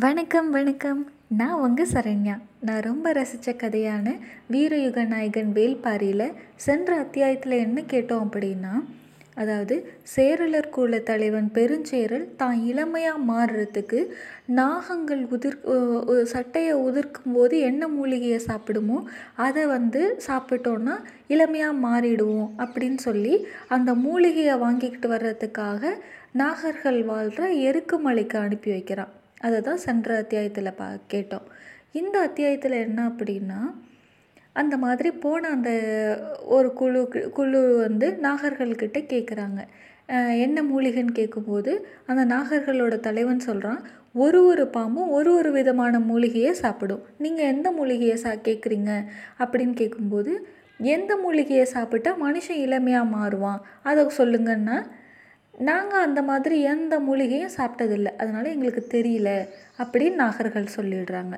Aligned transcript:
வணக்கம் 0.00 0.50
வணக்கம். 0.50 1.10
நான் 1.28 1.52
உங்கள் 1.52 1.88
சரண்யா. 1.92 2.34
நான் 2.60 2.80
ரொம்ப 2.80 3.12
ரசித்த 3.12 3.54
கதையான 3.62 4.12
வீரயுக 4.52 5.06
நாயகன் 5.06 5.50
வேல்பாரியில் 5.54 6.34
சென்ற 6.56 6.96
அத்தியாயத்தில் 6.96 7.52
என்ன 7.52 7.80
கேட்டோம் 7.80 8.22
அப்படின்னா 8.26 8.74
அதாவது 9.34 9.90
சேரலர் 10.16 10.70
குல 10.70 10.98
தலைவன் 10.98 11.50
பெருஞ்சேரல் 11.54 12.36
தான் 12.36 12.64
இளமையாக 12.64 13.24
மாறுறதுக்கு 13.32 14.06
நாகங்கள் 14.56 15.26
உதிர் 15.30 15.58
சட்டையை 16.22 16.74
உதிர்க்கும் 16.74 17.34
போது 17.34 17.58
என்ன 17.60 17.88
மூலிகையை 17.88 18.40
சாப்பிடுமோ 18.46 19.02
அதை 19.36 19.66
வந்து 19.66 20.20
சாப்பிட்டோன்னா 20.26 20.96
இளமையாக 21.28 21.82
மாறிடுவோம் 21.88 22.50
அப்படின்னு 22.58 22.98
சொல்லி 22.98 23.46
அந்த 23.68 23.94
மூலிகையை 23.94 24.58
வாங்கிக்கிட்டு 24.58 25.08
வர்றதுக்காக 25.08 25.94
நாகர்கள் 26.32 27.04
வாழ்கிற 27.04 27.52
எருக்குமலைக்கு 27.68 28.36
அனுப்பி 28.36 28.70
வைக்கிறான். 28.70 29.17
அதை 29.46 29.58
தான் 29.60 29.84
சென்ற 29.86 30.16
அத்தியாயத்தில் 30.22 30.76
பா 30.80 30.86
கேட்டோம். 31.12 31.46
இந்த 32.00 32.16
அத்தியாயத்தில் 32.20 32.82
என்ன 32.86 32.98
அப்படின்னா 33.10 33.60
அந்த 34.60 34.74
மாதிரி 34.84 35.10
போன 35.24 35.48
அந்த 35.48 35.70
ஒரு 36.56 36.68
குழு 36.72 37.00
குழு 37.36 37.60
வந்து 37.76 38.06
நாகர்கள்கிட்ட 38.22 38.98
கேட்குறாங்க 39.12 39.60
என்ன 40.44 40.58
மூலிகைன்னு 40.62 41.18
கேட்கும்போது 41.18 41.72
அந்த 42.10 42.22
நாகர்களோட 42.34 42.94
தலைவன் 43.06 43.46
சொல்கிறான் 43.46 43.80
ஒரு 44.24 44.38
ஒரு 44.50 44.64
பாம்பும் 44.76 45.10
ஒரு 45.16 45.30
ஒரு 45.38 45.50
விதமான 45.52 45.98
மூலிகையை 46.10 46.52
சாப்பிடும். 46.62 47.02
நீங்கள் 47.18 47.50
எந்த 47.54 47.68
மூலிகையை 47.70 48.16
சா 48.16 48.30
கேட்குறீங்க 48.48 48.92
அப்படின்னு 49.42 49.74
கேட்கும்போது 49.80 50.32
எந்த 50.94 51.12
மூலிகையை 51.16 51.66
சாப்பிட்டா 51.74 52.10
மனுஷன் 52.24 52.62
இளமையாக 52.66 53.12
மாறுவான்? 53.16 53.60
அதை 53.82 54.04
சொல்லுங்கன்னா 54.18 54.78
நாங்கள் 55.58 56.00
அந்த 56.00 56.22
மாதிரி 56.22 56.62
எந்த 56.62 57.00
மூலிகையும் 57.00 57.56
சாப்பிட்டதில்ல. 57.56 58.10
அதனால் 58.16 58.44
எங்களுக்கு 58.44 58.82
தெரியல 58.90 59.30
அப்படின்னு 59.82 60.18
நாகர்கள் 60.24 60.74
சொல்லிடுறாங்க. 60.76 61.34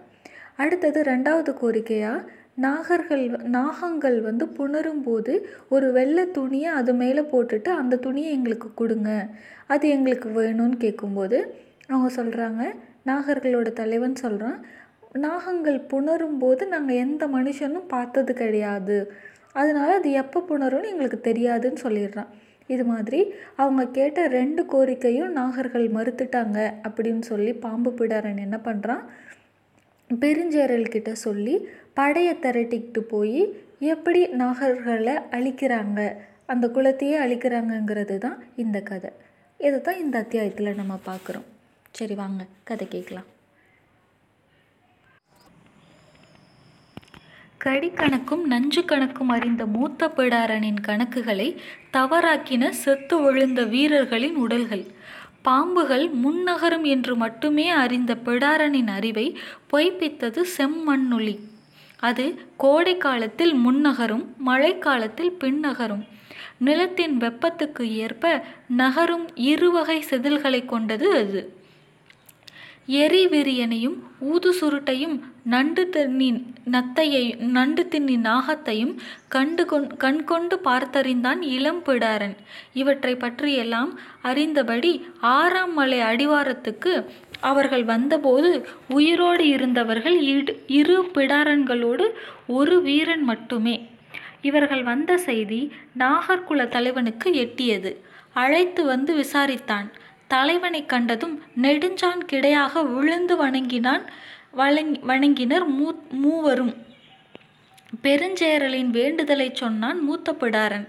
அடுத்தது 0.56 1.02
ரெண்டாவது 1.02 1.52
கோரிக்கையாக 1.60 2.26
நாகர்கள் 2.62 3.24
நாகங்கள் 3.56 4.20
வந்து 4.20 4.46
புணரும் 4.46 5.02
போது 5.02 5.48
ஒரு 5.68 5.92
வெள்ளை 5.92 6.30
துணியை 6.30 6.70
அது 6.70 6.94
மேலே 6.94 7.20
போட்டுட்டு 7.20 7.68
அந்த 7.68 7.96
துணியை 7.96 8.32
எங்களுக்கு 8.32 8.74
கொடுங்க. 8.74 9.28
அது 9.66 9.88
எங்களுக்கு 9.88 10.28
வேணும்னு 10.42 10.76
கேட்கும்போது 10.76 11.54
அவங்க 11.88 12.22
சொல்கிறாங்க 12.22 12.74
நாகர்களோட 13.06 13.72
தலைவன் 13.72 14.14
சொல்கிறான் 14.14 14.64
நாகங்கள் 15.12 15.80
புணரும் 15.92 16.38
போது 16.38 16.66
நாங்கள் 16.66 16.96
எந்த 16.96 17.26
மனுஷனும் 17.26 17.88
பார்த்தது 17.88 18.34
கிடையாது. 18.34 19.12
அதனால் 19.52 19.98
அது 19.98 20.10
எப்போ 20.10 20.44
புணரும்னு 20.48 20.90
எங்களுக்கு 20.90 21.32
தெரியாதுன்னு 21.32 21.76
சொல்லிடுறான். 21.82 22.30
இது 22.70 22.84
மாதிரி 22.84 23.20
அவங்க 23.62 23.82
கேட்ட 23.98 24.26
ரெண்டு 24.38 24.62
கோரிக்கையும் 24.72 25.34
நாகர்கள் 25.40 25.86
மறுத்துட்டாங்க 25.96 26.58
அப்படின்னு 26.88 27.24
சொல்லி 27.30 27.52
பாம்பு 27.64 27.90
பிடாரன் 27.90 28.44
என்ன 28.46 28.58
பண்ணுறான் 28.68 29.02
பெருஞ்சேரல்கிட்ட 30.10 31.10
சொல்லி 31.26 31.54
படையை 31.98 32.34
திரட்டிக்கிட்டு 32.44 33.02
போய் 33.14 33.40
எப்படி 33.94 34.20
நாகர்களை 34.42 35.14
அழிக்கிறாங்க? 35.36 36.00
அந்த 36.46 36.66
குலத்தையே 36.68 37.16
அழிக்கிறாங்கங்கிறது 37.24 38.16
தான் 38.18 38.38
இந்த 38.56 38.78
கதை. 38.90 39.10
இதை 39.60 39.78
தான் 39.80 40.00
இந்த 40.04 40.16
அத்தியாயத்தில் 40.18 40.78
நம்ம 40.80 40.94
பார்க்குறோம். 41.06 41.46
சரி 41.90 42.14
வாங்க. 42.14 42.42
கதை 42.64 42.86
கேட்கலாம். 42.88 43.28
கடிக்கணக்கும் 47.64 48.42
நஞ்சு 48.42 48.80
கணக்கும் 48.80 49.28
அறிந்த 49.28 49.66
மூத்த 49.66 50.12
பிடாரனின் 50.16 50.80
கணக்குகளை 50.88 51.56
தவறாக்கின 51.92 52.68
செத்து 52.68 53.22
விழுந்த 53.22 53.64
வீரர்களின் 53.64 54.34
உடல்கள். 54.34 54.84
பாம்புகள் 55.44 56.10
முன்னகரும் 56.10 56.82
என்று 56.82 57.16
மட்டுமே 57.16 57.70
அறிந்த 57.70 58.16
பிடாரனின் 58.24 58.86
அறிவை 58.86 59.38
பொய்ப்பித்தது 59.72 60.44
செம்மண்ணுளி. 60.58 61.38
அது 61.98 62.46
கோடை 62.56 62.96
காலத்தில் 62.96 63.54
முன்னகரும் 63.54 64.24
மழைக்காலத்தில் 64.46 65.36
பின்னகரும். 65.40 66.04
நிலத்தின் 66.58 67.16
வெப்பத்துக்கு 67.16 67.94
ஏற்ப 67.94 68.44
நகரும் 68.68 69.28
இருவகை 69.34 70.04
செதில்களை 70.10 70.64
கொண்டது 70.64 71.16
அது. 71.16 71.59
எரி 72.98 73.22
வெறியனையும் 73.26 73.96
ஊது 74.32 74.50
சுருட்டையும் 74.60 75.16
நண்டு 75.44 75.82
தின்னின் 75.92 76.38
நத்தையை 76.70 77.24
நண்டு 77.56 77.82
தின்னி 77.90 78.16
நாகத்தையும் 78.26 78.92
கண்டு 79.28 79.64
கொண் 79.64 79.86
கண் 79.96 80.20
கொண்டு 80.24 80.56
பார்த்தறிந்தான் 80.64 81.40
இளம் 81.56 81.82
பிடாரன். 81.86 82.34
இவற்றை 82.72 83.12
பற்றியெல்லாம் 83.14 83.92
அறிந்தபடி 84.22 84.92
ஆறாம் 85.34 85.72
மலை 85.72 86.00
அடிவாரத்துக்கு 86.00 86.94
அவர்கள் 87.40 87.84
வந்தபோது 87.84 88.50
உயிரோடு 88.88 89.46
இருந்தவர்கள் 89.48 90.18
இரு 90.80 90.98
பிடாரன்களோடு 91.14 92.06
ஒரு 92.58 92.76
வீரன் 92.82 93.22
மட்டுமே. 93.22 93.76
இவர்கள் 94.42 94.82
வந்த 94.82 95.18
செய்தி 95.28 95.62
நாகர்குல 95.98 96.68
தலைவனுக்கு 96.68 97.30
எட்டியது. 97.44 97.92
அழைத்து 98.34 98.82
வந்து 98.84 99.12
விசாரித்தான். 99.16 99.88
தலைவனை 100.32 100.80
கண்டதும் 100.86 101.36
நெடுஞ்சான் 101.62 102.20
கிடையாக 102.32 102.82
விழுந்து 102.94 103.34
வணங்கினான். 103.36 104.04
வழங் 104.60 104.92
வணங்கினர் 105.10 105.66
மூ 105.78 105.88
மூவரும். 106.22 106.72
பெருஞ்சேரலின் 108.02 108.90
வேண்டுதலை 108.98 109.48
சொன்னான் 109.52 109.98
மூத்த 110.06 110.32
பிடாரன் 110.32 110.86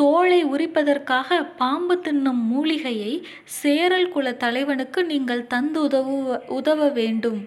தோலை 0.00 0.40
உரிப்பதற்காக 0.44 1.38
பாம்பு 1.56 1.94
தின்னும் 2.04 2.42
மூலிகையை 2.52 3.12
சேரல் 3.60 4.08
குல 4.08 4.32
தலைவனுக்கு 4.44 5.00
நீங்கள் 5.04 5.46
தந்து 5.46 5.80
உதவு 5.82 6.16
உதவ 6.58 6.88
வேண்டும். 6.98 7.40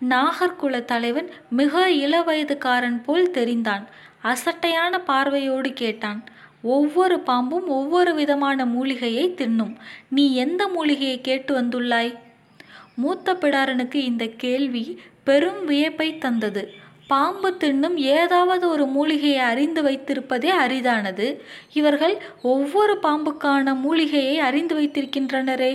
நாகர்குல 0.00 0.84
தலைவன் 0.92 1.28
மிக 1.50 1.90
இளவயதுக்காரன் 2.04 2.98
போல் 3.06 3.34
தெரிந்தான். 3.38 3.84
அசட்டையான 4.24 5.00
பார்வையோடு 5.10 5.72
கேட்டான். 5.82 6.20
ஒவ்வொரு 6.66 7.20
பாம்பும் 7.20 7.66
ஒவ்வொரு 7.66 8.14
விதமான 8.14 8.66
மூலிகையை 8.66 9.34
தின்னும். 9.36 9.76
நீ 10.08 10.34
எந்த 10.34 10.68
மூலிகையை 10.68 11.20
கேட்டு 11.20 11.60
வந்துள்ளாய்? 11.60 12.18
மூத்த 12.94 13.34
பிடாரனுக்கு 13.34 13.94
இந்த 13.94 14.26
கேள்வி 14.26 15.00
பெரும் 15.24 15.64
வியப்பை 15.64 16.18
தந்தது. 16.18 16.62
பாம்பு 17.08 17.56
தின்னும் 17.60 17.96
ஏதாவது 17.96 18.68
ஒரு 18.68 18.86
மூலிகையை 18.86 19.38
அறிந்து 19.38 19.82
வைத்திருப்பதே 19.82 20.50
அரிதானது. 20.64 21.26
இவர்கள் 21.72 22.16
ஒவ்வொரு 22.42 22.98
பாம்புக்கான 23.02 23.74
மூலிகையை 23.74 24.38
அறிந்து 24.38 24.74
வைத்திருக்கின்றனரே. 24.80 25.72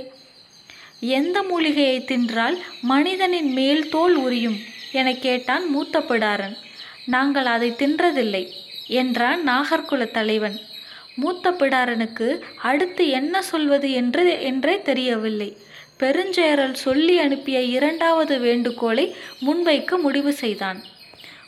எந்த 1.00 1.44
மூலிகையை 1.44 2.00
தின்றால் 2.00 2.58
மனிதனின் 2.82 3.54
மேல் 3.54 3.90
தோல் 3.90 4.16
உரியும் 4.16 4.58
என 4.92 5.14
கேட்டான் 5.14 5.66
மூத்த 5.70 6.00
பிடாரன். 6.00 6.58
நாங்கள் 7.06 7.46
அதை 7.46 7.72
தின்றதில்லை 7.72 8.44
என்றான் 8.88 9.42
நாகர்குல 9.50 10.12
தலைவன். 10.12 10.58
மூத்த 11.16 11.52
பிடாரனுக்கு 11.52 12.40
அடுத்து 12.62 13.08
என்ன 13.10 13.42
சொல்வது 13.42 13.92
என்று 13.92 14.42
என்றே 14.42 14.82
தெரியவில்லை. 14.82 15.58
பெருஞ்சேரல் 16.00 16.74
சொல்லி 16.74 17.20
அனுப்பிய 17.20 17.62
இரண்டாவது 17.62 18.40
வேண்டுகோளை 18.40 19.16
முன்வைக்க 19.42 20.00
முடிவு 20.00 20.34
செய்தான். 20.34 20.82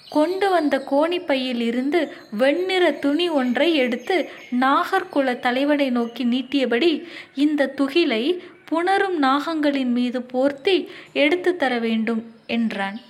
கொண்டு 0.09 0.49
வந்த 0.49 0.83
கோணிப்பையில் 0.91 1.61
இருந்து 1.61 2.13
வெண்ணிற 2.37 2.91
துணி 2.91 3.29
ஒன்றை 3.29 3.75
எடுத்து 3.75 4.29
நாகர்குல 4.59 5.39
தலைவனை 5.39 5.89
நோக்கி 5.89 6.23
நீட்டியபடி 6.23 7.07
இந்த 7.35 7.73
துகிலை 7.77 8.39
புணரும் 8.71 9.17
நாகங்களின் 9.21 9.91
மீது 9.91 10.21
போர்த்தி 10.21 10.87
எடுத்து 11.13 11.55
தர 11.55 11.79
வேண்டும் 11.79 12.33
என்றான். 12.47 13.01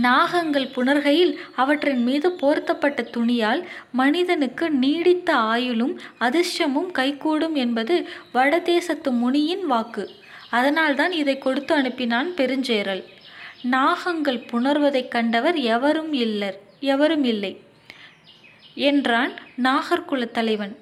நாகங்கள் 0.00 0.68
புணர்கையில் 0.68 1.36
அவற்றின் 1.56 2.02
மீது 2.02 2.30
போர்த்தப்பட்ட 2.30 3.02
துணியால் 3.02 3.68
மனிதனுக்கு 3.92 4.70
நீடித்த 4.70 5.34
ஆயுளும் 5.34 5.94
அதிர்ஷ்டமும் 6.20 6.90
கைகூடும் 6.90 7.54
என்பது 7.54 8.08
வடதேசத்து 8.34 9.10
முனியின் 9.10 9.66
வாக்கு. 9.66 10.10
அதனால்தான் 10.50 11.12
இதை 11.12 11.38
கொடுத்து 11.38 11.82
அனுப்பினான் 11.82 12.30
பெருஞ்சேரல். 12.36 13.04
நாகங்கள் 13.70 14.40
புணர்வதைக் 14.52 15.08
கண்டவர் 15.08 15.56
எவரும் 15.56 16.12
இல்லர் 16.12 16.58
எவரும் 16.80 17.24
இல்லை 17.24 17.60
என்றான் 18.74 19.32
நாகர்குல 19.62 20.30
தலைவன். 20.30 20.76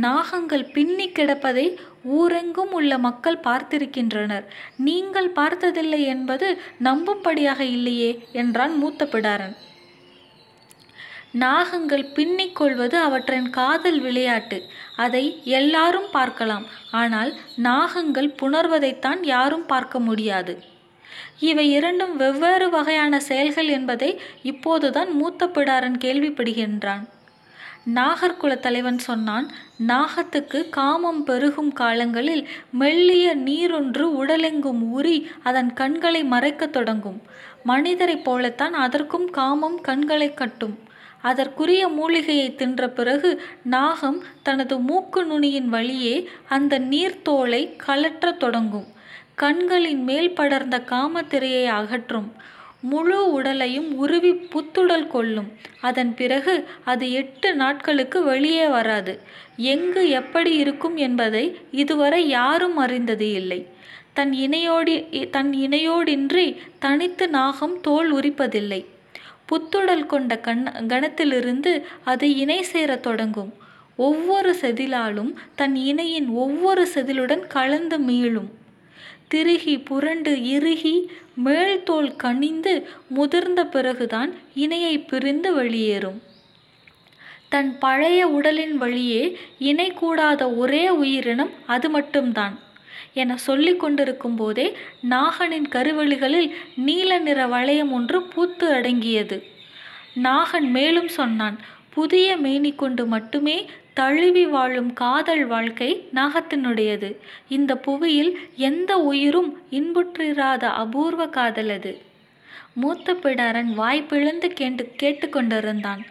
நாகங்கள் 0.00 0.72
பின்னி 0.72 1.08
கிடப்பதை 1.08 1.76
ஊரெங்கும் 2.04 2.72
உள்ள 2.72 2.98
மக்கள் 2.98 3.44
பார்த்திருக்கின்றனர். 3.44 4.46
நீங்கள் 4.76 5.28
பார்த்ததில்லை 5.30 6.02
என்பது 6.04 6.60
நம்பும்படியாக 6.84 7.60
இல்லையே 7.60 8.10
என்றான் 8.32 8.74
மூத்த 8.76 9.04
பிடாரன் 9.04 9.54
நாகங்கள் 11.40 12.12
பின்னிக் 12.14 12.56
கொள்வது 12.56 12.96
அவற்றின் 12.98 13.50
காதல் 13.50 14.00
விளையாட்டு. 14.00 14.58
அதை 14.96 15.42
எல்லாரும் 15.44 16.08
பார்க்கலாம். 16.12 16.66
ஆனால் 16.90 17.30
நாகங்கள் 17.62 18.28
புணர்வதைத்தான் 18.42 19.20
யாரும் 19.22 19.66
பார்க்க 19.66 19.98
முடியாது. 19.98 20.54
இவை 21.38 21.70
இரண்டும் 21.70 22.16
வெவ்வேறு 22.16 22.70
வகையான 22.70 23.20
செயல்கள் 23.20 23.66
என்பதை 23.66 24.20
இப்போதுதான் 24.42 25.10
மூத்த 25.12 25.46
பிடாரன் 25.46 25.98
கேள்விப்படுகின்றான். 26.04 27.04
நாகர்குல 27.86 28.58
தலைவன் 28.58 28.98
சொன்னான் 28.98 29.50
நாகத்துக்கு 29.86 30.68
காமம் 30.68 31.24
பெருகும் 31.24 31.72
காலங்களில் 31.72 32.48
மெல்லிய 32.70 33.36
நீரொன்று 33.36 34.04
உடலெங்கும் 34.20 34.90
ஊறி 34.90 35.30
அதன் 35.42 35.72
கண்களை 35.72 36.24
மறைக்கத் 36.24 36.72
தொடங்கும். 36.72 37.22
மனிதரைப் 37.64 38.24
போலத்தான் 38.24 38.72
அதற்கும் 38.72 39.30
காமம் 39.30 39.80
கண்களை 39.80 40.34
கட்டும். 40.34 40.78
அதற்குரிய 41.22 41.88
மூலிகையை 41.88 42.54
தின்ற 42.54 42.88
பிறகு 42.88 43.42
நாகம் 43.62 44.22
தனது 44.42 44.78
மூக்கு 44.78 45.24
நுனியின் 45.24 45.68
வழியே 45.68 46.28
அந்த 46.48 46.78
நீர்த்தோலை 46.78 47.76
கலற்றத் 47.86 48.36
தொடங்கும். 48.36 48.86
கண்களின் 49.34 50.02
மேல் 50.02 50.34
படர்ந்த 50.34 50.78
காமத்திரையை 50.78 51.66
அகற்றும். 51.66 52.32
முழு 52.82 53.32
உடலையும் 53.32 53.96
உருவி 53.96 54.32
புத்துடல் 54.32 55.06
கொள்ளும். 55.06 55.48
அதன் 55.80 56.14
பிறகு 56.14 56.54
அது 56.84 57.12
எட்டு 57.12 57.54
நாட்களுக்கு 57.54 58.22
வெளியே 58.22 58.66
வராது. 58.66 59.20
எங்கு 59.56 60.08
எப்படி 60.08 60.56
இருக்கும் 60.56 60.96
என்பதை 60.96 61.44
இதுவரை 61.70 62.28
யாரும் 62.28 62.76
அறிந்தது 62.76 63.32
இல்லை. 63.32 63.66
தன் 64.12 64.32
இணையோடி 64.32 64.96
தன் 65.30 65.50
இணையோடின்றி 65.50 66.56
தனித்து 66.78 67.28
நாகம் 67.28 67.80
தோல் 67.80 68.14
உரிப்பதில்லை. 68.14 68.84
புத்துடல் 69.46 70.06
கொண்ட 70.06 70.38
கண் 70.38 70.66
கணத்திலிருந்து 70.88 71.82
அது 72.04 72.34
இணை 72.34 72.66
சேரத் 72.72 73.02
தொடங்கும். 73.02 73.52
ஒவ்வொரு 73.96 74.56
செதிலாலும் 74.60 75.34
தன் 75.54 75.76
இணையின் 75.76 76.28
ஒவ்வொரு 76.28 76.88
செதிலுடன் 76.94 77.46
கலந்து 77.46 77.98
மீளும். 77.98 78.48
திருகி 79.32 79.74
புரண்டு 79.88 80.32
இறுகி 80.54 80.96
மேல்தோல் 81.44 82.10
கனிந்து 82.16 82.72
முதிர்ந்த 83.08 83.60
பிறகுதான் 83.74 84.30
இணையை 84.54 84.94
பிரிந்து 85.10 85.50
வெளியேறும். 85.54 86.18
தன் 87.52 87.70
பழைய 87.78 88.20
உடலின் 88.36 88.76
வழியே 88.82 89.22
இணை 89.70 89.88
கூடாத 89.92 90.42
ஒரே 90.62 90.84
உயிரினம் 90.88 91.52
அது 91.66 91.88
மட்டும்தான் 91.90 92.54
என 93.14 93.36
சொல்லி 93.46 93.72
கொண்டிருக்கும் 93.76 94.36
போதே 94.36 94.66
நாகனின் 95.10 95.68
கருவெளிகளில் 95.74 96.50
நீல 96.86 97.18
நிற 97.18 97.40
வளையம் 97.46 97.92
ஒன்று 97.92 98.20
பூத்து 98.22 98.66
அடங்கியது. 98.72 99.38
நாகன் 100.24 100.68
மேலும் 100.76 101.10
சொன்னான் 101.18 101.58
புதிய 101.90 102.36
மேனி 102.36 102.72
கொண்டு 102.74 103.06
மட்டுமே 103.06 103.56
தழுவி 103.94 104.46
வாழும் 104.46 104.92
காதல் 104.92 105.46
வாழ்க்கை 105.46 106.08
நாகத்தினுடையது. 106.14 107.16
இந்த 107.48 107.76
புவியில் 107.76 108.38
எந்த 108.56 108.96
உயிரும் 108.96 109.62
இன்புற்றிராத 109.70 110.64
அபூர்வ 110.64 111.26
காதல் 111.26 111.68
அது. 111.68 112.00
மூத்த 112.74 113.12
பிடாரன் 113.12 113.74
வாய் 113.74 114.02
பிளந்து 114.02 114.52
கேட்டு 114.52 114.84
கேட்டுக்கொண்டிருந்தான். 115.02 116.02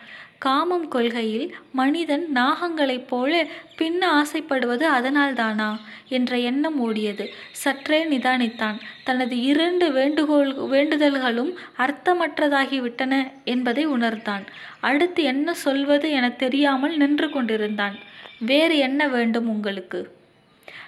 காமம் 0.43 0.87
கொள்கையில் 0.87 1.55
மனிதன் 1.71 2.25
நாகங்களைப் 2.35 3.07
போல 3.07 3.47
பின்ன 3.77 4.01
ஆசைப்படுவது 4.01 4.85
அதனால்தானா? 4.89 5.77
என்ற 6.07 6.37
எண்ணம் 6.37 6.77
ஓடியது. 6.79 7.27
சற்றே 7.51 8.05
நிதானித்தான். 8.05 8.77
தனது 9.03 9.41
இரண்டு 9.41 9.91
வேண்டுகோள் 9.91 10.53
வேண்டுதல்களும் 10.53 11.57
அர்த்தமற்றதாகிவிட்டன 11.77 13.31
என்பதை 13.43 13.85
உணர்ந்தான். 13.85 14.43
அடுத்து 14.79 15.23
என்ன 15.23 15.53
சொல்வது 15.53 16.09
என 16.11 16.29
தெரியாமல் 16.29 16.97
நின்று 16.97 17.29
கொண்டிருந்தான். 17.29 17.95
வேறு 18.39 18.77
என்ன 18.77 19.07
வேண்டும் 19.07 19.49
உங்களுக்கு? 19.49 20.15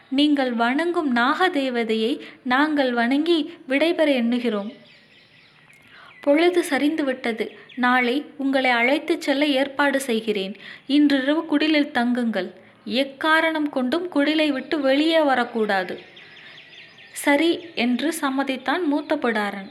நீங்கள் 0.09 0.53
வணங்கும் 0.53 1.11
நாக 1.11 1.49
தேவதையை 1.49 2.19
நாங்கள் 2.43 2.93
வணங்கி 2.93 3.53
விடைபெற 3.69 4.07
எண்ணுகிறோம். 4.07 4.73
பொழுது 6.21 6.63
சரிந்துவிட்டது. 6.69 7.47
நாளை 7.75 8.25
உங்களை 8.37 8.69
அழைத்துச் 8.69 9.21
செல்ல 9.21 9.45
ஏற்பாடு 9.45 9.99
செய்கிறேன். 9.99 10.55
இன்றிரவு 10.87 11.45
குடிலில் 11.45 11.91
தங்குங்கள். 11.91 12.51
எக்காரணம் 12.85 13.69
கொண்டும் 13.69 14.09
குடிலை 14.09 14.51
விட்டு 14.51 14.81
வெளியே 14.81 15.21
வரக்கூடாது. 15.21 15.99
சரி 17.11 17.65
என்று 17.75 18.13
சம்மதித்தான் 18.21 18.83
மூத்த 18.83 19.15
பிடாரன் 19.15 19.69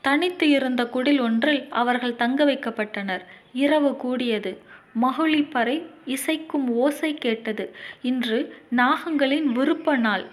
தனித்து 0.00 0.48
இருந்த 0.48 0.84
குடில் 0.84 1.20
ஒன்றில் 1.20 1.68
அவர்கள் 1.68 2.16
தங்க 2.16 2.44
வைக்கப்பட்டனர். 2.44 3.20
இரவு 3.52 3.96
கூடியது. 3.96 4.62
மகுழிப்பறை 5.02 5.82
இசைக்கும் 6.06 6.68
ஓசை 6.68 7.14
கேட்டது. 7.14 7.76
இன்று 8.02 8.56
நாகங்களின் 8.76 9.42
விருப்ப 9.42 9.96
நாள். 9.96 10.24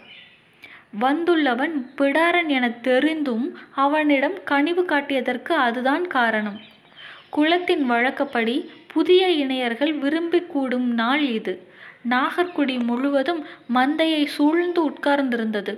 வந்துள்ளவன் 1.02 1.72
பிடாரன் 1.98 2.48
என 2.48 2.70
தெரிந்தும் 2.70 3.58
அவனிடம் 3.76 4.44
கனிவு 4.44 4.84
காட்டியதற்கு 4.84 5.52
அதுதான் 5.52 6.08
காரணம். 6.08 6.74
குலத்தின் 7.38 7.86
வழக்கப்படி 7.86 8.72
புதிய 8.88 9.30
இணையர்கள் 9.32 9.94
விரும்பி 9.94 10.40
கூடும் 10.42 10.94
நாள் 10.94 11.24
இது. 11.30 11.54
நாகர்குடி 12.10 12.84
முழுவதும் 12.84 13.46
மந்தையை 13.76 14.26
சூழ்ந்து 14.26 14.90
உட்கார்ந்திருந்தது. 14.90 15.78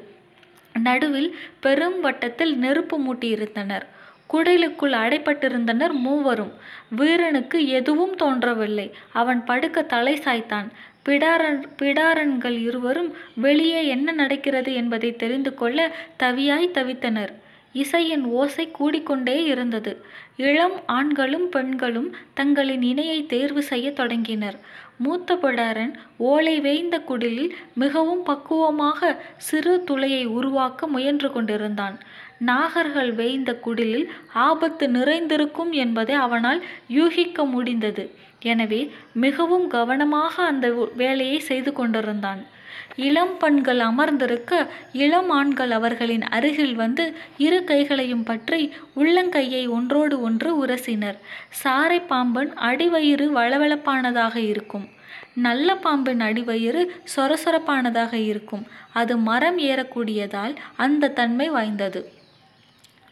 நடுவில் 0.79 1.35
பெரும் 1.59 2.01
வட்டத்தில் 2.01 2.57
நெருப்பு 2.57 2.99
மூட்டியிருந்தனர். 2.99 3.85
குடிலுக்குள் 4.33 4.93
அடைப்பட்டிருந்தனர் 4.93 5.91
மூவரும். 5.91 6.53
வீரனுக்கு 6.89 7.67
எதுவும் 7.67 8.15
தோன்றவில்லை. 8.15 8.87
அவன் 9.11 9.43
படுக்க 9.43 9.81
தலை 9.81 10.15
சாய்த்தான். 10.15 10.67
பிடாரன் 11.05 11.63
பிடாரன்கள் 11.81 12.57
இருவரும் 12.61 13.13
வெளியே 13.35 13.87
என்ன 13.87 14.11
நடக்கிறது 14.11 14.73
என்பதை 14.73 15.15
தெரிந்து 15.15 15.53
கொள்ள 15.53 15.95
தவியாய் 16.19 16.73
தவித்தனர். 16.73 17.33
இசையின் 17.73 18.23
ஓசை 18.23 18.71
கூடிக்கொண்டே 18.79 19.43
இருந்தது. 19.45 20.05
இளம் 20.37 20.75
ஆண்களும் 20.85 21.45
பெண்களும் 21.49 22.09
தங்களின் 22.33 22.81
இணையை 22.81 23.19
தேர்வு 23.25 23.61
செய்ய 23.63 23.87
தொடங்கினர். 23.91 24.57
மூத்த 24.97 25.35
பிடாரன் 25.35 25.93
ஓலை 26.31 26.53
வேய்ந்த 26.59 26.95
குடிலில் 26.99 27.51
மிகவும் 27.73 28.23
பக்குவமாக 28.23 29.09
சிறு 29.47 29.83
துளையை 29.83 30.23
உருவாக்க 30.37 30.87
முயன்று 30.87 31.31
கொண்டிருந்தான். 31.31 31.95
நாகர்கள் 32.45 33.11
வேய்ந்த 33.13 33.51
குடிலில் 33.65 34.07
ஆபத்து 34.47 34.87
நிறைந்திருக்கும் 34.89 35.71
என்பதை 35.83 36.15
அவனால் 36.25 36.61
யூகிக்க 36.87 37.45
முடிந்தது. 37.45 38.05
எனவே 38.43 38.81
மிகவும் 39.25 39.67
கவனமாக 39.67 40.43
அந்த 40.43 40.67
வேலையை 40.95 41.39
செய்து 41.49 41.73
கொண்டிருந்தான். 41.73 42.43
இளம் 43.05 43.33
பெண்கள் 43.37 43.79
அமர்ந்திருக்க 43.79 44.51
இளம் 45.03 45.29
ஆண்கள் 45.29 45.71
அவர்களின் 45.71 46.25
அருகில் 46.37 46.75
வந்து 46.75 47.05
இரு 47.37 47.59
கைகளையும் 47.63 48.23
பற்றி 48.23 48.61
உள்ளங்கையை 48.95 49.63
ஒன்றோடு 49.69 50.21
ஒன்று 50.21 50.51
உரசினர். 50.65 51.17
சாரை 51.63 51.99
பாம்பன் 52.07 52.51
அடிவயிறு 52.69 53.27
வளவளப்பானதாக 53.39 54.35
இருக்கும். 54.35 54.87
நல்ல 55.47 55.75
பாம்பின் 55.75 56.21
அடிவயிறு 56.21 56.83
சொரசொரப்பானதாக 57.15 58.13
இருக்கும். 58.13 58.63
அது 58.93 59.17
மரம் 59.17 59.59
ஏறக்கூடியதால் 59.59 60.55
அந்த 60.75 61.09
தன்மை 61.09 61.49
வாய்ந்தது. 61.49 62.01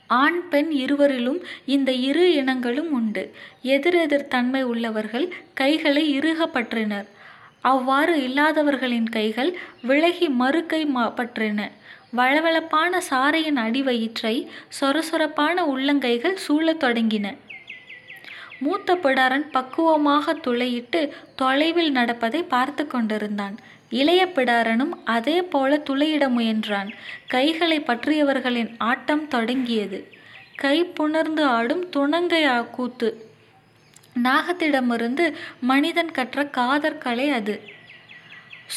ஆண் 0.07 0.39
பெண் 0.49 0.71
இருவரிலும் 0.71 1.39
இந்த 1.65 1.91
இரு 1.91 2.33
இனங்களும் 2.33 2.91
உண்டு. 2.91 3.23
எதிரெதிர் 3.61 4.27
தன்மை 4.27 4.63
உள்ளவர்கள் 4.63 5.27
கைகளை 5.53 6.03
இறுக 6.09 6.47
பற்றினர். 6.53 7.07
அவ்வாறு 7.71 8.13
இல்லாதவர்களின் 8.27 9.09
கைகள் 9.09 9.51
விலகி 9.81 10.27
மறுக்கை 10.39 10.81
பற்றின. 11.17 11.59
வளவளப்பான 12.15 12.97
சாரையின் 13.09 13.57
அடிவயிற்றை 13.57 14.35
சொரசொரப்பான 14.79 15.57
உள்ளங்கைகள் 15.73 16.41
சூழத் 16.45 16.83
தொடங்கின. 16.83 17.27
மூத்த 18.59 18.95
பிடாரன் 18.95 19.47
பக்குவமாக 19.51 20.33
துளையிட்டு 20.33 21.01
தொலைவில் 21.35 21.91
நடப்பதை 21.91 22.43
பார்த்து 22.43 22.87
கொண்டிருந்தான். 22.87 23.55
இளைய 23.89 24.21
பிடாரனும் 24.25 24.93
அதே 25.05 25.37
போல 25.41 25.81
துளையிட 25.89 26.25
முயன்றான். 26.29 26.89
கைகளை 27.27 27.79
பற்றியவர்களின் 27.81 28.71
ஆட்டம் 28.77 29.27
தொடங்கியது. 29.27 29.99
கை 30.55 30.77
புணர்ந்து 30.97 31.43
ஆடும் 31.57 31.83
துணங்கை 31.89 32.43
கூத்து 32.71 33.09
நாகத்திடமிருந்து 34.23 35.33
மனிதன் 35.61 36.11
கற்ற 36.11 36.43
காதற்கலை 36.45 37.29
அது. 37.31 37.61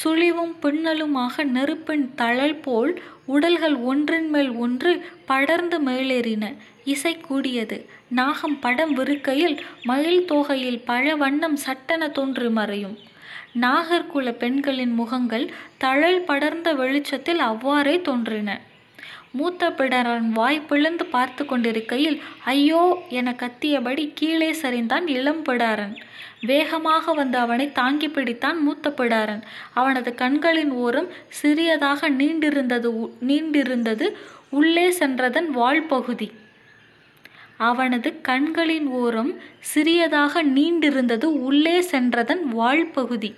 சுழிவும் 0.05 0.55
பின்னலுமாக 0.63 1.45
நெருப்பின் 1.45 2.15
தழல் 2.15 2.57
போல் 2.57 3.03
உடல்கள் 3.27 3.75
ஒன்றின் 3.75 4.29
மேல் 4.29 4.51
ஒன்று 4.51 5.05
படர்ந்து 5.27 5.81
மேலேறின. 5.81 6.55
இசை 6.85 7.17
கூடியது. 7.17 7.89
நாகம் 8.09 8.59
படம் 8.59 8.97
விருக்கையில் 8.97 9.61
மயில் 9.83 10.25
தோகையில் 10.25 10.83
பழ 10.85 11.17
வண்ணம் 11.17 11.57
சட்டென 11.57 12.07
தோன்று 12.07 12.51
மறையும். 12.51 12.99
நாகர்குல 13.61 14.33
பெண்களின் 14.33 14.93
முகங்கள் 14.93 15.51
தழல் 15.79 16.23
படர்ந்த 16.23 16.75
வெளிச்சத்தில் 16.75 17.39
அவ்வாறே 17.39 18.01
தோன்றின. 18.01 18.61
மூத்த 19.33 19.71
பிடரன் 19.71 20.29
வாய் 20.29 20.61
பிளந்து 20.61 21.05
பார்த்து 21.07 21.45
கொண்டிருக்கையில் 21.45 22.23
ஐயோ 22.45 22.83
என 23.09 23.35
கத்தியபடி 23.43 24.11
கீழே 24.15 24.51
சரிந்தான் 24.53 25.07
இளம் 25.07 25.43
பிடாரன். 25.45 25.95
வேகமாக 26.41 27.13
வந்து 27.13 27.39
அவனை 27.39 27.73
தாங்கி 27.73 28.09
பிடித்தான் 28.09 28.59
மூத்த 28.61 28.95
பிடாரன். 28.97 29.43
அவனது 29.75 30.15
கண்களின் 30.15 30.71
ஓரம் 30.71 31.09
சிறியதாக 31.41 32.11
நீண்டிருந்தது 32.11 32.91
நீண்டிருந்தது 33.29 34.09
உள்ளே 34.51 34.87
சென்றதன் 34.99 35.51
வால் 35.59 35.87
பகுதி. 35.87 36.31
அவனது 37.57 38.21
கண்களின் 38.21 38.87
ஓரம் 38.87 39.31
சிறியதாக 39.75 40.43
நீண்டிருந்தது 40.43 41.25
உள்ளே 41.25 41.81
சென்றதன் 41.81 42.43
வால்பகுதி 42.57 43.35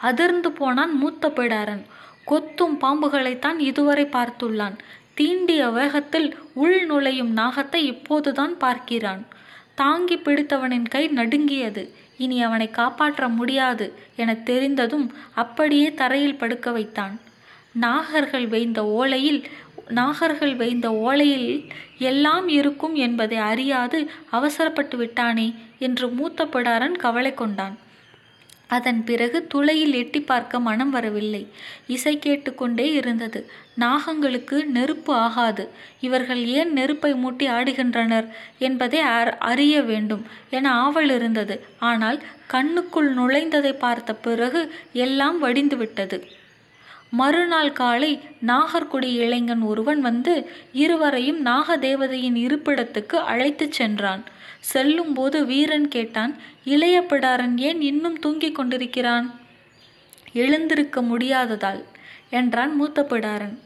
அதிர்ந்து 0.00 0.52
போனான் 0.52 0.92
மூத்த 0.92 1.28
பிடாரன். 1.28 1.82
கொத்தும் 2.26 2.76
பாம்புகளைத்தான் 2.80 3.58
இதுவரை 3.58 4.04
பார்த்துள்ளான். 4.04 4.76
தீண்டிய 5.14 5.68
வேகத்தில் 5.68 6.28
உள் 6.54 6.86
நுழையும் 6.86 7.36
நாகத்தை 7.36 7.80
இப்போதுதான் 7.84 8.56
பார்க்கிறான். 8.56 9.26
தாங்கி 9.74 10.16
பிடித்தவனின் 10.16 10.88
கை 10.88 11.08
நடுங்கியது. 11.08 11.92
இனி 12.16 12.42
அவனை 12.42 12.70
காப்பாற்ற 12.70 13.28
முடியாது 13.28 13.86
என 14.16 14.34
தெரிந்ததும் 14.34 15.14
அப்படியே 15.34 15.94
தரையில் 15.94 16.36
படுக்க 16.36 16.70
வைத்தான். 16.70 17.20
நாகர்கள் 17.80 18.48
வைந்த 18.48 18.82
ஓலையில் 18.82 19.44
நாகர்கள் 19.94 20.56
வைந்த 20.56 20.88
ஓலையில் 20.90 21.68
எல்லாம் 21.98 22.48
இருக்கும் 22.48 22.94
என்பதை 22.94 23.38
அறியாது 23.38 23.98
அவசரப்பட்டு 24.30 24.96
விட்டானே 24.96 25.54
என்று 25.78 26.08
மூத்த 26.08 26.44
பிடாரன் 26.44 26.96
கவலை 26.96 27.34
கொண்டான். 27.34 27.76
அதன் 28.70 29.00
பிறகு 29.04 29.38
துளையில் 29.46 29.94
எட்டி 29.94 30.20
பார்க்க 30.20 30.60
மனம் 30.60 30.90
வரவில்லை. 30.90 31.42
இசை 31.86 32.14
கேட்டுக்கொண்டே 32.18 32.86
இருந்தது. 32.92 33.40
நாகங்களுக்கு 33.78 34.56
நெருப்பு 34.76 35.12
ஆகாது. 35.26 35.64
இவர்கள் 36.00 36.42
ஏன் 36.58 36.72
நெருப்பை 36.72 37.12
மூட்டி 37.24 37.46
ஆடுகின்றனர் 37.58 38.28
என்பதை 38.58 39.00
அறிய 39.52 39.76
வேண்டும் 39.82 40.24
என 40.50 40.72
ஆவல் 40.84 41.12
இருந்தது. 41.14 41.56
ஆனால் 41.90 42.20
கண்ணுக்குள் 42.52 43.10
நுழைந்ததை 43.18 43.72
பார்த்த 43.78 44.14
பிறகு 44.26 44.62
எல்லாம் 45.04 45.38
வடிந்துவிட்டது 45.44 46.18
மறுநாள் 47.18 47.72
காலை 47.72 48.10
நாகர்குடி 48.46 49.08
இளைஞன் 49.22 49.62
ஒருவன் 49.62 50.00
வந்து 50.00 50.34
இருவரையும் 50.82 51.40
நாகதேவதையின் 51.46 52.36
இருப்பிடத்துக்கு 52.46 53.16
அழைத்துச் 53.30 53.76
சென்றான். 53.78 54.22
செல்லும்போது 54.60 55.46
வீரன் 55.46 55.88
கேட்டான் 55.88 56.36
இளைய 56.64 57.00
பிடாரன் 57.00 57.56
ஏன் 57.56 57.80
இன்னும் 57.80 58.18
தூங்கிக் 58.18 58.54
கொண்டிருக்கிறான்? 58.54 59.40
எழுந்திருக்க 60.32 61.02
முடியாததால் 61.02 61.84
என்றான் 62.30 62.74
மூத்த 62.74 63.06
பிடாரன். 63.10 63.58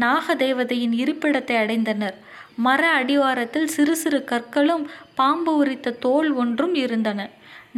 நாகதேவதையின் 0.00 0.94
இருப்பிடத்தை 0.94 1.54
அடைந்தனர். 1.56 2.14
மர 2.56 2.90
அடிவாரத்தில் 2.90 3.66
சிறு 3.66 3.96
சிறு 3.96 4.24
கற்களும் 4.24 4.84
பாம்பு 5.14 5.56
உரித்த 5.56 5.90
தோல் 5.90 6.30
ஒன்றும் 6.32 6.74
இருந்தன. 6.74 7.28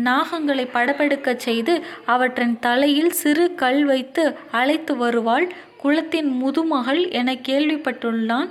நாகங்களை 0.04 0.68
படபெடுக்கச் 0.72 1.42
செய்து 1.46 1.84
அவற்றின் 2.06 2.58
தலையில் 2.58 3.12
சிறு 3.12 3.54
கல் 3.54 3.84
வைத்து 3.84 4.36
அழைத்து 4.50 4.96
வருவாள் 4.96 5.52
குளத்தின் 5.76 6.30
முதுமகள் 6.42 7.10
என 7.10 7.32
கேள்விப்பட்டுள்ளான் 7.32 8.48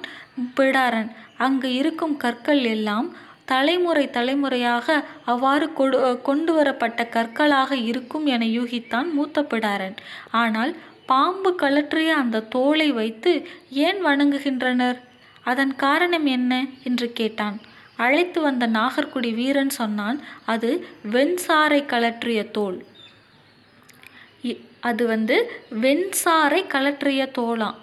பிடாரன். 0.57 1.11
அங்கு 1.37 1.73
இருக்கும் 1.73 2.17
கற்கள் 2.17 2.63
எல்லாம் 2.63 3.15
தலைமுறை 3.51 4.05
தலைமுறையாக 4.09 4.87
அவ்வாறு 5.25 5.67
கொடு 5.73 5.97
கொண்டு 6.21 6.51
வரப்பட்ட 6.53 7.01
கற்களாக 7.07 7.71
இருக்கும் 7.89 8.25
என 8.25 8.47
யூகித்தான் 8.57 9.09
மூத்த 9.11 9.41
பிடாரன் 9.51 9.97
ஆனால் 10.41 10.71
பாம்பு 11.05 11.51
கலற்றிய 11.61 12.09
அந்த 12.21 12.45
தோலை 12.49 12.89
வைத்து 12.91 13.31
ஏன் 13.85 13.99
வணங்குகின்றனர்? 14.05 14.99
அதன் 15.43 15.73
காரணம் 15.75 16.27
என்ன? 16.35 16.53
என்று 16.83 17.07
கேட்டான். 17.13 17.57
அழைத்து 17.97 18.39
வந்த 18.41 18.65
நாகர்குடி 18.69 19.31
வீரன் 19.33 19.73
சொன்னான் 19.79 20.19
அது 20.45 20.69
வெண்சாரை 21.11 21.81
கலற்றிய 21.85 22.41
தோல். 22.51 22.79
அது 24.81 25.03
வந்து 25.07 25.37
வெண்சாரை 25.81 26.61
கலற்றிய 26.73 27.21
தோலாம் 27.37 27.77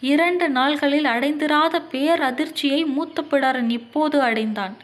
இரண்டு 0.00 0.48
நாள்களில் 0.48 1.04
அடைந்திராத 1.04 1.80
பேர் 1.90 2.20
அதிர்ச்சியை 2.20 2.84
மூத்த 2.84 3.24
பிடாரன் 3.30 3.70
இப்போது 3.70 4.22
அடைந்தான். 4.22 4.74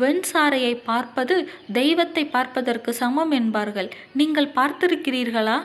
வெண்சாரையை 0.00 0.74
பார்ப்பது 0.84 1.50
தெய்வத்தை 1.72 2.24
பார்ப்பதற்கு 2.26 2.92
சமம் 2.94 3.30
என்பார்கள். 3.30 3.90
நீங்கள் 4.12 4.54
பார்த்திருக்கிறீர்களா? 4.54 5.58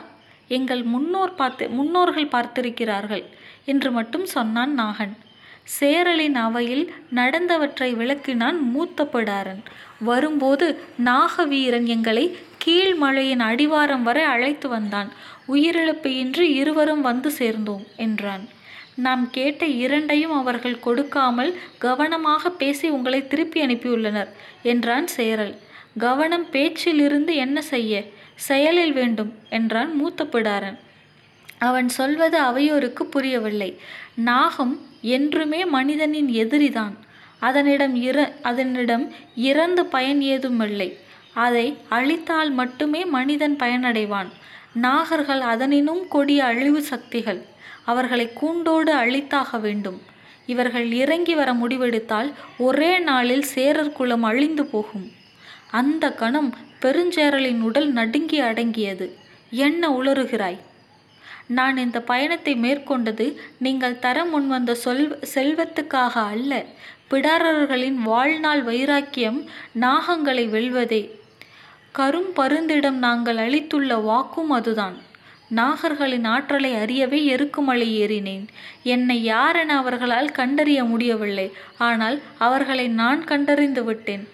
எங்கள் 0.48 0.82
முன்னோர் 0.82 1.34
பார்த்து 1.34 1.68
முன்னோர்கள் 1.68 2.26
பார்த்திருக்கிறார்கள் 2.26 3.24
என்று 3.64 3.90
மட்டும் 3.90 4.26
சொன்னான் 4.26 4.78
நாகன். 4.78 5.14
சேரலின் 5.78 6.34
அவையில் 6.34 6.84
நடந்தவற்றை 7.14 7.90
விளக்கினான் 7.96 8.58
மூத்த 8.72 9.04
பிடாரன் 9.04 9.60
வரும்போது 9.98 10.66
நாகவீரன் 11.04 11.86
எங்களை 11.86 12.24
கீழ்மலையின் 12.64 13.42
அடிவாரம் 13.50 14.02
வரை 14.02 14.22
அழைத்து 14.22 14.68
வந்தான். 14.68 15.10
உயிரிழப்பு 15.48 16.06
இன்றி 16.06 16.52
இருவரும் 16.52 17.00
வந்து 17.00 17.30
சேர்ந்தோம் 17.30 17.84
என்றான். 17.96 18.44
நாம் 18.94 19.30
கேட்ட 19.30 19.66
இரண்டையும் 19.66 20.32
அவர்கள் 20.32 20.78
கொடுக்காமல் 20.78 21.58
கவனமாக 21.78 22.50
பேசி 22.50 22.88
உங்களை 22.88 23.26
திருப்பி 23.26 23.62
அனுப்பியுள்ளனர் 23.66 24.28
என்றான் 24.62 25.06
சேரல். 25.06 25.56
கவனம் 25.98 26.46
பேச்சிலிருந்து 26.52 27.34
என்ன 27.34 27.62
செய்ய? 27.62 28.04
செயலில் 28.34 28.92
வேண்டும் 28.92 29.34
என்றான் 29.50 29.94
மூத்த 29.96 30.24
பிடாரன். 30.24 30.78
அவன் 31.58 31.88
சொல்வது 31.88 32.40
அவையோருக்கு 32.40 33.02
புரியவில்லை. 33.02 33.78
நாகம் 34.14 34.80
என்றுமே 35.00 35.64
மனிதனின் 35.64 36.28
எதிரிதான். 36.28 36.94
அதனிடம் 37.38 37.94
இற 37.94 38.34
அதனிடம் 38.42 39.12
இறந்து 39.34 39.86
பயன் 39.86 40.20
ஏதுமில்லை. 40.20 40.98
அதை 41.32 41.76
அழித்தால் 41.90 42.50
மட்டுமே 42.50 43.04
மனிதன் 43.04 43.56
பயனடைவான். 43.56 44.30
நாகர்கள் 44.82 45.40
அதனினும் 45.40 46.08
கொடிய 46.08 46.44
அழிவு 46.44 46.82
சக்திகள். 46.82 47.44
அவர்களை 47.84 48.32
கூண்டோடு 48.32 48.94
அழித்தாக 48.94 49.60
வேண்டும். 49.60 50.02
இவர்கள் 50.46 50.92
இறங்கி 50.92 51.34
வர 51.34 51.52
முடிவெடுத்தால் 51.52 52.32
ஒரே 52.58 52.98
நாளில் 52.98 53.42
சேரர் 53.42 53.92
குலம் 53.92 54.22
அழிந்து 54.22 54.66
போகும். 54.66 55.12
அந்த 55.70 56.12
கணம் 56.12 56.54
பெருஞ்சேரலின் 56.82 57.60
உடல் 57.60 57.92
நடுங்கி 57.92 58.40
அடங்கியது. 58.40 59.16
என்ன 59.50 59.88
உளறுகிறாய்? 59.88 60.58
நான் 61.46 61.76
இந்த 61.76 62.00
பயணத்தை 62.00 62.54
மேற்கொண்டது 62.54 63.36
நீங்கள் 63.58 63.98
தர 63.98 64.24
முன்வந்த 64.24 64.72
சொல் 64.72 65.18
செல்வத்துக்காக 65.34 66.12
அல்ல. 66.12 66.64
பிடாரர்களின் 67.10 67.94
வாழ்நாள் 67.94 68.62
வைராக்கியம் 68.62 69.48
நாகங்களை 69.80 70.48
வெல்வதே. 70.48 71.10
கரும் 71.98 72.32
பருந்திடம் 72.36 72.98
நாங்கள் 73.06 73.36
அளித்துள்ள 73.36 73.96
வாக்கும் 73.96 74.50
அதுதான். 74.50 75.08
நாகர்களின் 75.54 76.24
ஆற்றலை 76.24 76.72
அறியவே 76.72 77.20
எருக்குமலை 77.24 77.88
ஏறினேன். 78.02 78.44
என்னை 78.82 79.26
யாரென 79.28 79.70
அவர்களால் 79.82 80.30
கண்டறிய 80.30 80.84
முடியவில்லை. 80.84 81.52
ஆனால் 81.78 82.22
அவர்களை 82.38 82.88
நான் 82.88 83.24
கண்டறிந்து 83.24 83.84
விட்டேன். 83.84 84.28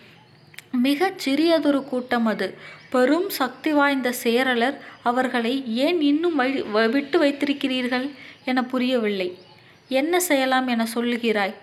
மிகச் 0.73 1.29
சிறியதொரு 1.29 1.85
கூட்டம் 1.85 2.27
அது. 2.27 2.59
பெரும் 2.91 3.29
சக்தி 3.29 3.73
வாய்ந்த 3.73 4.15
சேரலர் 4.25 4.77
அவர்களை 5.03 5.65
ஏன் 5.67 6.01
இன்னும் 6.01 6.35
வை 6.35 6.89
விட்டு 6.89 7.23
வைத்திருக்கிறீர்கள் 7.25 8.11
என 8.45 8.65
புரியவில்லை. 8.65 9.39
என்ன 9.89 10.21
செய்யலாம் 10.21 10.67
என 10.67 10.87
சொல்லுகிறாய்? 10.95 11.55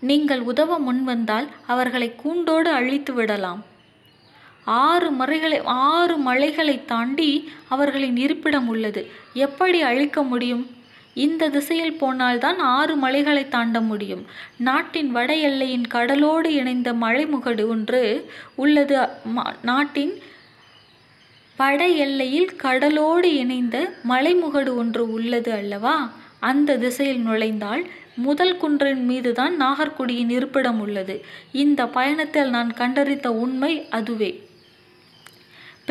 நீங்கள் 0.00 0.40
உதவ 0.40 0.78
முன்வந்தால் 0.78 1.48
அவர்களை 1.66 2.14
கூண்டோடு 2.14 2.70
அழித்து 2.70 3.12
விடலாம். 3.12 3.64
ஆறு 4.64 5.10
மறைகளை 5.10 5.60
ஆறு 5.64 6.16
மலைகளை 6.16 6.84
தாண்டி 6.84 7.50
அவர்களின் 7.68 8.16
இருப்பிடம் 8.16 8.68
உள்ளது. 8.68 9.10
எப்படி 9.34 9.80
அழிக்க 9.80 10.22
முடியும்? 10.22 10.70
இந்த 11.14 11.48
திசையில் 11.48 11.98
போனால்தான் 11.98 12.58
ஆறு 12.58 12.96
மலைகளை 12.96 13.48
தாண்ட 13.48 13.80
முடியும். 13.80 14.26
நாட்டின் 14.56 15.10
வட 15.10 15.34
எல்லையின் 15.34 15.86
கடலோடு 15.86 16.52
இணைந்த 16.52 16.92
மலைமுகடு 16.92 17.66
ஒன்று 17.66 18.30
உள்ளது. 18.54 19.08
நாட்டின் 19.62 20.22
வட 21.56 21.86
எல்லையில் 21.86 22.56
கடலோடு 22.56 23.34
இணைந்த 23.34 23.92
மலைமுகடு 24.08 24.76
ஒன்று 24.76 25.12
உள்ளது 25.12 25.52
அல்லவா? 25.52 26.10
அந்த 26.40 26.78
திசையில் 26.78 27.20
நுழைந்தால் 27.20 27.86
முதல் 28.16 28.56
குன்றின் 28.56 29.04
மீதுதான் 29.04 29.62
நாகர்குடியின் 29.62 30.30
இருப்பிடம் 30.30 30.80
உள்ளது. 30.80 31.24
இந்த 31.52 31.86
பயணத்தில் 31.86 32.50
நான் 32.50 32.72
கண்டறிந்த 32.72 33.32
உண்மை 33.32 33.88
அதுவே. 33.88 34.50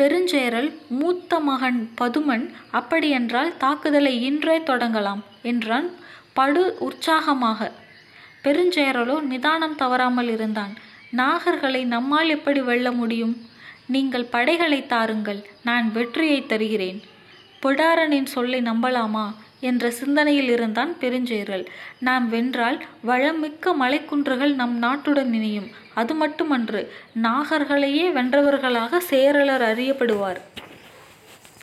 பெருஞ்சேரல் 0.02 0.76
மூத்த 0.88 1.40
மகன் 1.40 1.90
பதுமன் 2.00 2.50
அப்படியென்றால் 2.70 3.56
தாக்குதலை 3.56 4.22
இன்றே 4.22 4.58
தொடங்கலாம் 4.58 5.20
என்றான் 5.42 5.90
படு 6.32 6.76
உற்சாகமாக. 6.78 7.70
பெருஞ்சேரலோ 8.44 9.20
நிதானம் 9.20 9.74
தவறாமல் 9.74 10.28
இருந்தான். 10.28 10.72
நாகர்களை 11.16 11.84
நம்மால் 11.84 12.28
எப்படி 12.28 12.60
வெல்ல 12.60 12.92
முடியும்? 12.92 13.36
நீங்கள் 13.86 14.24
படைகளை 14.24 14.86
தாருங்கள் 14.86 15.46
நான் 15.64 15.92
வெற்றியை 15.92 16.46
தருகிறேன். 16.46 17.02
பொடாரனின் 17.62 18.26
சொல்லை 18.26 18.60
நம்பலாமா? 18.60 19.34
என்ற 19.60 19.90
சிந்தனையில் 19.90 20.48
இருந்தான் 20.48 20.96
பெருஞ்சேரல். 21.00 21.66
நாம் 21.98 22.28
வென்றால் 22.28 22.82
வளமிக்க 23.06 23.74
மலைக்குன்றுகள் 23.80 24.54
நம் 24.54 24.82
நாட்டுடன் 24.82 25.32
இணையும். 25.32 25.81
அது 25.94 26.14
மட்டுமன்று 26.14 26.80
நாகர்களையே 27.22 28.06
வென்றவர்களாக 28.12 29.00
சேரலர் 29.10 29.64
அறியப்படுவார். 29.72 30.40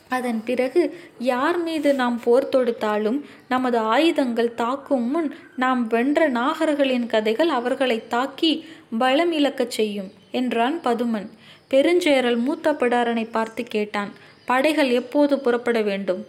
அதன் 0.09 0.43
பிறகு 0.43 0.81
யார் 1.19 1.57
மீது 1.61 1.93
நாம் 1.93 2.19
போர் 2.23 2.49
தொடுத்தாலும் 2.51 3.19
நமது 3.49 3.77
ஆயுதங்கள் 3.77 4.53
தாக்கும் 4.53 5.07
முன் 5.09 5.35
நாம் 5.55 5.87
வென்ற 5.87 6.29
நாகர்களின் 6.29 7.05
கதைகள் 7.05 7.49
அவர்களை 7.49 8.07
தாக்கி 8.07 8.51
பலம் 8.97 9.31
இழக்கச் 9.31 9.75
செய்யும் 9.77 10.11
என்றான் 10.31 10.79
பதுமன். 10.83 11.29
பெருஞ்சேரல் 11.69 12.39
மூத்த 12.39 12.71
பிடாரனை 12.71 13.25
பார்த்து 13.31 13.63
கேட்டான் 13.63 14.11
படைகள் 14.45 14.89
எப்போது 14.89 15.39
புறப்பட 15.39 15.81
வேண்டும்? 15.81 16.21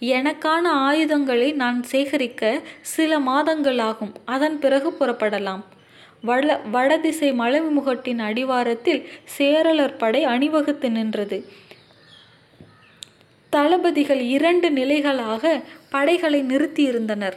எனக்கான 0.00 0.64
ஆயுதங்களை 0.88 1.52
நான் 1.52 1.82
சேகரிக்க 1.82 2.60
சில 2.80 3.18
மாதங்கள் 3.20 3.78
ஆகும் 3.78 4.12
அதன் 4.24 4.58
பிறகு 4.58 4.90
புறப்படலாம். 5.00 5.64
வட 6.28 6.56
வடதிசை 6.72 7.30
மலைமுகட்டின் 7.40 8.22
அடிவாரத்தில் 8.28 9.02
சேரலர் 9.38 9.98
படை 9.98 10.22
அணிவகுத்து 10.24 10.90
நின்றது. 10.90 11.38
தளபதிகள் 13.52 14.22
இரண்டு 14.36 14.68
நிலைகளாக 14.70 15.60
படைகளை 15.90 16.40
நிறுத்தியிருந்தனர். 16.50 17.36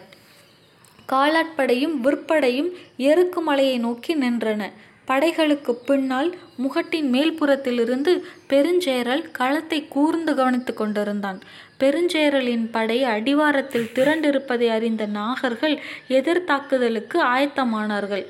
காலாட்படையும் 1.11 1.95
விற்படையும் 2.03 2.69
எருக்கு 3.09 3.41
மலையை 3.41 3.77
நோக்கி 3.77 4.13
நின்றன. 4.15 4.63
படைகளுக்கு 5.07 5.71
பின்னால் 5.85 6.27
முகட்டின் 6.57 7.07
மேல்புறத்திலிருந்து 7.13 8.11
பெருஞ்சேரல் 8.49 9.23
களத்தை 9.31 9.79
கூர்ந்து 9.87 10.33
கவனித்துக் 10.35 10.77
கொண்டிருந்தான். 10.77 11.39
பெருஞ்சேரலின் 11.79 12.67
படை 12.71 12.99
அடிவாரத்தில் 13.15 13.89
திரண்டிருப்பதை 13.95 14.67
அறிந்த 14.77 15.07
நாகர்கள் 15.19 15.75
எதிர்த்தாக்குதலுக்கு 16.17 17.17
ஆயத்தமானார்கள். 17.35 18.25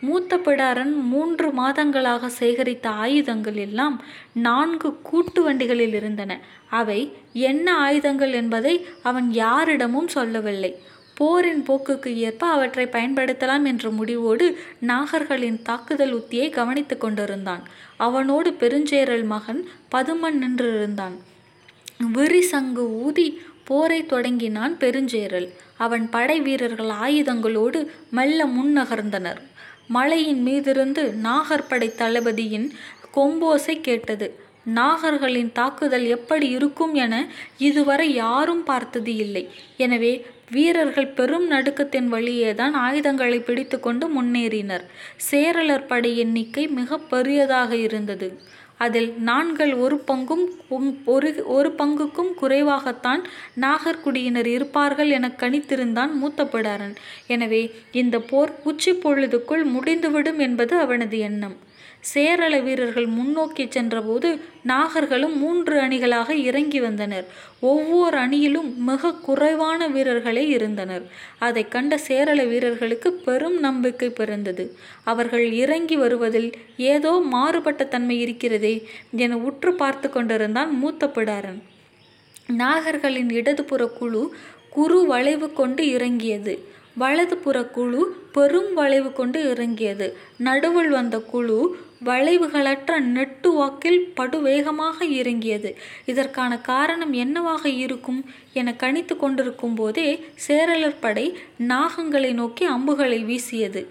மூத்த 0.00 0.36
பிடாரன் 0.36 0.92
மூன்று 1.02 1.48
மாதங்களாக 1.50 2.30
சேகரித்த 2.38 2.86
ஆயுதங்கள் 2.86 3.54
எல்லாம் 3.54 4.02
நான்கு 4.32 5.02
கூட்டு 5.02 5.42
வண்டிகளில் 5.42 5.94
இருந்தன. 5.94 6.40
அவை 6.70 7.12
என்ன 7.32 7.76
ஆயுதங்கள் 7.76 8.32
என்பதை 8.32 8.86
அவன் 9.02 9.32
யாரிடமும் 9.32 10.08
சொல்லவில்லை. 10.08 10.76
போரின் 11.14 11.64
போக்குக்கு 11.68 12.14
ஏற்ப 12.14 12.46
அவற்றை 12.46 12.86
பயன்படுத்தலாம் 12.86 13.64
என்ற 13.64 13.90
முடிவோடு 13.90 14.58
நாகர்களின் 14.80 15.62
தாக்குதல் 15.62 16.14
உத்தியை 16.14 16.50
கவனித்து 16.50 16.98
கொண்டிருந்தான். 16.98 17.62
அவனோடு 17.96 18.50
பெருஞ்சேரல் 18.50 19.24
மகன் 19.24 19.68
பதுமன் 19.94 20.38
நின்றிருந்தான். 20.42 21.16
விரி 22.12 22.40
சங்கு 22.40 23.02
ஊதி 23.02 23.40
போரை 23.64 24.06
தொடங்கினான் 24.06 24.76
பெருஞ்சேரல். 24.76 25.48
அவன் 25.76 26.08
படை 26.08 26.40
வீரர்கள் 26.40 26.88
ஆயுதங்களோடு 26.88 27.86
மெல்ல 28.10 28.46
முன்னகர்ந்தனர். 28.46 29.40
மலையின் 29.88 30.46
மீதிருந்து 30.46 31.02
நாகர்படை 31.26 31.88
தளபதியின் 31.94 32.72
கொம்போசை 33.14 33.80
கேட்டது. 33.80 34.26
நாகர்களின் 34.74 35.52
தாக்குதல் 35.52 36.06
எப்படி 36.06 36.48
இருக்கும் 36.48 36.94
என 36.94 37.14
இதுவரை 37.58 38.14
யாரும் 38.14 38.64
பார்த்தது 38.64 39.16
இல்லை. 39.16 39.48
எனவே 39.76 40.26
வீரர்கள் 40.50 41.08
பெரும் 41.08 41.50
நடுக்கத்தின் 41.50 42.08
வழியேதான் 42.12 42.72
ஆயுதங்களை 42.72 43.38
பிடித்துக்கொண்டு 43.40 44.08
முன்னேறினர். 44.08 44.84
சேரலர் 45.30 45.86
படை 45.86 46.18
எண்ணிக்கை 46.18 46.68
மிக 46.68 46.98
பெரியதாக 46.98 47.76
இருந்தது. 47.76 48.38
அதில் 48.80 49.10
நான்கள் 49.20 49.74
ஒரு 49.74 49.96
பங்கும் 50.06 50.44
ஒரு 51.04 51.44
ஒரு 51.46 51.70
பங்குக்கும் 51.78 52.32
குறைவாகத்தான் 52.40 53.22
நாகர்குடியினர் 53.60 54.46
இருப்பார்கள் 54.46 55.10
என 55.10 55.30
கணித்திருந்தான் 55.38 56.12
மூத்த 56.12 56.44
பிடாரன் 56.44 56.94
எனவே 57.26 57.62
இந்த 57.92 58.18
போர் 58.30 58.52
உச்சி 58.64 58.92
பொழுதுக்குள் 59.04 59.64
முடிந்துவிடும் 59.74 60.38
என்பது 60.38 60.74
அவனது 60.78 61.18
எண்ணம். 61.18 61.56
சேரள 62.14 62.62
வீரர்கள் 62.62 63.06
முன்னோக்கி 63.06 63.66
சென்றபோது 63.70 64.28
நாகர்களும் 64.68 65.34
மூன்று 65.36 65.80
அணிகளாக 65.80 66.30
இறங்கி 66.30 66.80
வந்தனர். 66.80 67.24
ஒவ்வொரு 67.60 68.16
அணியிலும் 68.18 68.74
மிக 68.76 69.12
குறைவான 69.12 69.88
வீரர்களே 69.88 70.46
இருந்தனர். 70.48 71.04
அதை 71.38 71.68
கண்ட 71.68 71.98
சேரள 72.08 72.48
வீரர்களுக்கு 72.48 73.12
பெரும் 73.12 73.58
நம்பிக்கை 73.58 74.10
பிறந்தது. 74.10 74.76
அவர்கள் 75.04 75.52
இறங்கி 75.52 75.96
வருவதில் 75.96 76.52
ஏதோ 76.76 77.12
மாறுபட்ட 77.24 77.84
தன்மை 77.84 78.20
இருக்கிறதே 78.20 78.74
என 79.16 79.36
உற்று 79.36 79.74
பார்த்து 79.74 80.10
கொண்டிருந்தான் 80.10 80.78
மூத்த 80.78 81.06
பிடாரன். 81.06 81.60
நாகர்களின் 82.52 83.30
இடதுபுற 83.30 83.84
குழு 83.98 84.34
குறு 84.70 85.06
வளைவு 85.06 85.52
கொண்டு 85.52 85.90
இறங்கியது. 85.90 86.54
வலதுபுற 86.98 87.70
குழு 87.70 88.16
பெரும் 88.32 88.74
வளைவு 88.74 89.12
கொண்டு 89.12 89.38
இறங்கியது. 89.50 90.16
நடுவில் 90.36 90.88
வந்த 90.88 91.18
குழு 91.18 91.58
வளைவுகளற்ற 92.04 93.00
நெட்டு 93.00 93.52
வாக்கில் 93.54 94.12
படுவேகமாக 94.16 95.02
இறங்கியது. 95.02 95.76
இதற்கான 96.06 96.58
காரணம் 96.58 97.12
என்னவாக 97.12 97.68
இருக்கும் 97.68 98.24
என 98.52 98.74
கணித்து 98.78 99.16
கொண்டிருக்கும் 99.16 99.74
போதே 99.74 100.24
சேரலர் 100.48 101.00
படை 101.00 101.38
நாகங்களை 101.58 102.32
நோக்கி 102.32 102.64
அம்புகளை 102.64 103.24
வீசியது. 103.24 103.88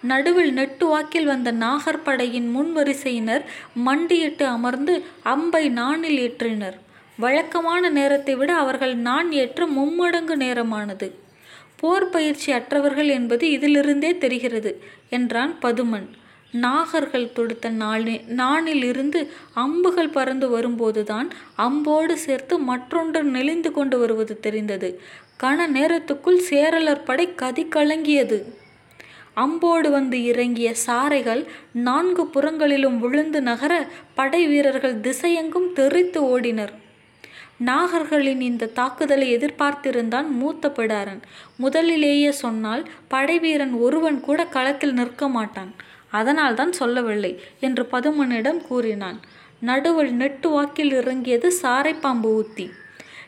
நடுவில் 0.00 0.52
நெட்டு 0.52 0.86
வாக்கில் 0.86 1.24
வந்த 1.24 1.50
நாகர் 1.52 2.02
படையின் 2.02 2.56
முன்வரிசையினர் 2.56 3.44
மண்டியிட்டு 3.74 4.46
அமர்ந்து 4.46 5.04
அம்பை 5.22 5.68
நாணில் 5.68 6.18
ஏற்றினர். 6.18 6.76
வழக்கமான 7.16 7.88
நேரத்தை 7.88 8.34
விட 8.34 8.54
அவர்கள் 8.54 8.96
நான் 8.96 9.32
ஏற்ற 9.32 9.66
மும்மடங்கு 9.66 10.36
நேரமானது. 10.36 11.10
போர் 11.76 12.08
பயிற்சி 12.08 12.52
அற்றவர்கள் 12.52 13.08
என்பது 13.08 13.50
இதிலிருந்தே 13.50 14.18
தெரிகிறது 14.18 14.82
என்றான் 15.08 15.58
பதுமன். 15.62 16.08
நாகர்கள் 16.52 17.32
தொடுத்த 17.32 17.68
நாளி 17.68 18.20
நாணிலிருந்து 18.36 19.28
அம்புகள் 19.54 20.08
பறந்து 20.08 20.48
வரும்போதுதான் 20.48 21.30
அம்போடு 21.58 22.12
சேர்த்து 22.12 22.58
மற்றொன்று 22.58 23.22
நெளிந்து 23.22 23.70
கொண்டு 23.70 23.98
வருவது 23.98 24.40
தெரிந்தது. 24.40 25.00
கன 25.42 25.66
நேரத்துக்குள் 25.74 26.40
சேரலர் 26.50 27.04
படை 27.04 27.34
கதி 27.34 27.64
கலங்கியது 27.64 28.38
அம்போடு 29.36 29.90
வந்து 29.90 30.24
இறங்கிய 30.24 30.74
சாரைகள் 30.86 31.46
நான்கு 31.72 32.26
புறங்களிலும் 32.26 32.98
விழுந்து 32.98 33.42
நகர 33.42 33.88
படை 34.14 34.46
வீரர்கள் 34.46 35.00
திசையெங்கும் 35.00 35.72
தெரித்து 35.72 36.40
ஓடினர். 36.40 36.72
நாகர்களின் 37.66 38.40
இந்த 38.40 38.66
தாக்குதலை 38.66 39.36
எதிர்பார்த்திருந்தான் 39.36 40.28
மூத்த 40.28 40.68
பிடாரன். 40.68 41.22
முதலிலேயே 41.56 42.30
சொன்னால் 42.30 42.88
படைவீரன் 43.08 43.72
ஒருவன் 43.72 44.20
கூட 44.20 44.46
களத்தில் 44.46 44.92
நிற்க 44.92 45.28
மாட்டான். 45.28 45.72
அதனால் 46.10 46.54
தான் 46.54 46.72
சொல்லவில்லை 46.72 47.32
என்று 47.60 47.82
பதுமனிடம் 47.92 48.60
கூறினான். 48.66 49.18
நடுவில் 49.60 50.12
நெட்டு 50.12 50.48
வாக்கில் 50.50 50.92
இறங்கியது 50.92 51.48
சாரைப்பாம்பு 51.62 52.30
உத்தி 52.42 52.66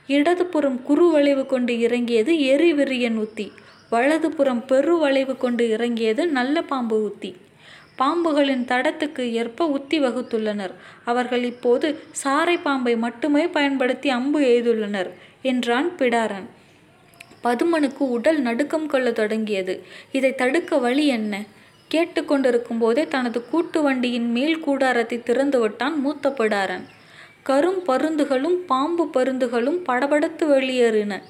இடதுபுறம் 0.07 0.83
குறு 0.83 1.07
வளைவு 1.11 1.47
கொண்டு 1.47 1.79
இறங்கியது 1.79 2.33
எரிவிரியன் 2.53 3.19
உத்தி 3.19 3.47
வலதுபுறம் 3.93 4.65
பெரு 4.67 4.95
வளைவு 4.99 5.37
கொண்டு 5.37 5.69
இறங்கியது 5.69 6.23
நல்ல 6.29 6.63
பாம்பு 6.63 7.03
உத்தி 7.03 7.31
பாம்புகளின் 7.99 8.65
தடத்துக்கு 8.65 9.21
ஏற்ப 9.33 9.67
உத்தி 9.67 10.01
வகுத்துள்ளனர். 10.01 10.75
அவர்கள் 11.05 11.43
இப்போது 11.43 11.87
சாரை 12.25 12.57
பாம்பை 12.63 12.97
மட்டுமே 12.97 13.47
பயன்படுத்தி 13.47 14.09
அம்பு 14.09 14.41
எய்துள்ளனர் 14.41 15.11
என்றான் 15.43 15.91
பிடாரன். 15.99 16.47
பதுமனுக்கு 17.45 18.05
உடல் 18.17 18.41
நடுக்கம் 18.41 18.87
கொள்ள 18.87 19.11
தொடங்கியது. 19.13 19.75
இதை 20.13 20.35
தடுக்க 20.35 20.79
வழி 20.79 21.07
என்ன? 21.07 21.45
கேட்டுக்கொண்டிருக்கும் 21.95 22.79
போதே 22.79 23.05
தனது 23.07 23.39
கூட்டு 23.49 23.79
வண்டியின் 23.83 24.29
மேல் 24.31 24.61
கூடாரத்தை 24.61 25.19
திறந்துவிட்டான் 25.19 25.95
மூத்த 25.95 26.31
பிடாரன். 26.39 26.85
கரும் 27.49 27.81
பருந்துகளும் 27.87 28.57
பாம்பு 28.71 29.05
பருந்துகளும் 29.15 29.79
படபடத்து 29.89 30.45
வெளியேறின. 30.55 31.23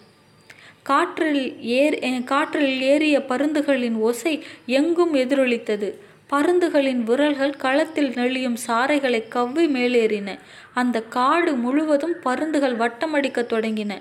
காற்றில் 0.83 1.43
ஏர் 1.79 1.97
காற்றில் 2.25 2.81
ஏறிய 2.93 3.17
பருந்துகளின் 3.29 3.97
ஓசை 4.09 4.35
எங்கும் 4.67 5.15
எதிரொலித்தது. 5.15 5.89
பருந்துகளின் 6.33 7.03
விரல்கள் 7.03 7.55
களத்தில் 7.57 8.11
நெளியும் 8.11 8.59
சாறைகளை 8.67 9.21
கவ்வி 9.29 9.67
மேலேறின. 9.67 10.39
அந்த 10.75 11.03
காடு 11.17 11.53
முழுவதும் 11.55 12.17
பருந்துகள் 12.23 12.77
வட்டமடிக்க 12.77 13.43
தொடங்கின. 13.55 13.93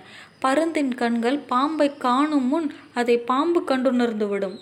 பருந்தின் 0.46 0.94
கண்கள் 0.96 1.40
பாம்பை 1.54 1.90
காணும் 1.98 2.48
முன் 2.48 2.68
அதை 2.94 3.18
பாம்பு 3.32 3.62
கண்டுணர்ந்துவிடும் 3.68 4.58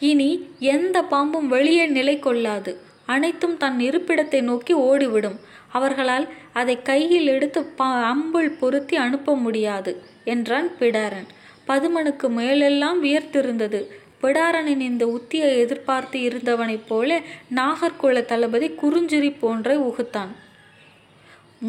இனி 0.00 0.50
எந்த 0.58 1.02
பாம்பும் 1.02 1.46
வெளியே 1.46 1.86
நிலை 1.86 2.18
கொள்ளாது. 2.18 2.80
அனைத்தும் 3.06 3.56
தன் 3.56 3.78
இருப்பிடத்தை 3.78 4.40
நோக்கி 4.40 4.74
ஓடிவிடும். 4.74 5.38
அவர்களால் 5.72 6.28
அதை 6.52 6.82
கையில் 6.82 7.26
எடுத்து 7.26 7.64
பா 7.64 8.14
அம்புள் 8.14 8.58
பொருத்தி 8.58 8.96
அனுப்ப 8.96 9.36
முடியாது 9.36 10.02
என்றான் 10.24 10.68
பிடாரன். 10.80 11.28
பதுமனுக்கு 11.66 12.28
மேலெல்லாம் 12.28 13.04
வியர்த்திருந்தது. 13.04 13.86
பிடாரனின் 14.22 14.80
இந்த 14.80 15.06
உத்தியை 15.06 15.56
எதிர்பார்த்து 15.58 16.18
இருந்தவனைப் 16.18 16.86
போல 16.88 17.20
நாகர்கோள 17.54 18.24
தளபதி 18.24 18.68
குறுஞ்சிரி 18.68 19.34
போன்ற 19.40 19.76
உகுத்தான். 19.76 20.32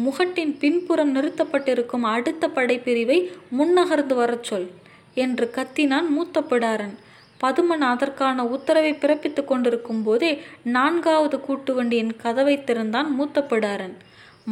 முகட்டின் 0.04 0.58
பின்புறம் 0.58 1.14
நிறுத்தப்பட்டிருக்கும் 1.16 2.00
அடுத்த 2.00 2.48
படைப்பிரிவை 2.48 3.30
முன்னகர்ந்து 3.58 4.14
வரச் 4.14 4.44
சொல் 4.44 4.70
என்று 5.14 5.50
கத்தினான் 5.54 6.08
மூத்த 6.08 6.40
பிடாரன். 6.40 6.96
பதுமன் 7.44 7.84
அதற்கான 7.92 8.44
உத்தரவை 8.46 8.92
பிறப்பித்துக் 8.92 9.44
கொண்டிருக்கும் 9.44 10.02
போதே 10.02 10.42
நான்காவது 10.62 11.40
கூட்டு 11.40 11.74
வண்டியின் 11.74 12.16
கதவை 12.16 12.64
திறந்தான் 12.64 13.08
மூத்தப்படாரன். 13.20 13.96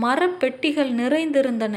மரப்பெட்டிகள் 0.02 0.90
நிறைந்திருந்தன. 0.92 1.76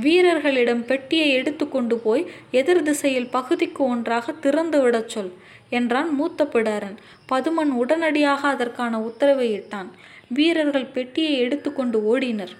வீரர்களிடம் 0.00 0.84
பெட்டியை 0.84 1.28
எடுத்துக்கொண்டு 1.30 1.96
போய் 1.98 2.30
எதிர் 2.50 2.82
திசையில் 2.82 3.30
பகுதிக்கு 3.30 3.84
ஒன்றாக 3.84 4.32
திறந்து 4.32 4.80
விடச் 4.80 5.08
சொல் 5.08 5.32
என்றான் 5.70 6.10
மூத்த 6.14 6.44
பிடாரன் 6.44 6.96
பதுமன் 7.32 7.72
உடனடியாக 7.82 8.48
அதற்கான 8.48 9.00
உத்தரவை 9.00 9.48
இட்டான். 9.60 9.90
வீரர்கள் 10.28 10.84
பெட்டியை 10.84 11.38
எடுத்துக்கொண்டு 11.38 11.98
ஓடினர். 12.12 12.54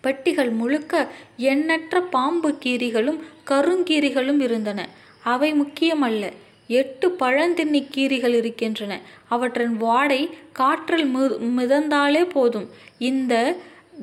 பெட்டிகள் 0.00 0.50
முழுக்க 0.50 1.08
எண்ணற்ற 1.36 2.00
பாம்பு 2.00 2.58
கீரிகளும் 2.64 3.20
கருங்கீரிகளும் 3.50 4.40
இருந்தன. 4.40 4.88
அவை 5.24 5.50
முக்கியமல்ல. 5.60 6.32
எட்டு 6.68 7.16
பழந்தின்னி 7.20 7.80
கீரிகள் 7.94 8.34
இருக்கின்றன. 8.34 9.00
அவற்றின் 9.28 9.76
வாடை 9.76 10.20
காற்றில் 10.52 11.16
மி 11.16 11.24
மிதந்தாலே 11.58 12.22
போதும். 12.30 12.68
இந்த 12.98 13.56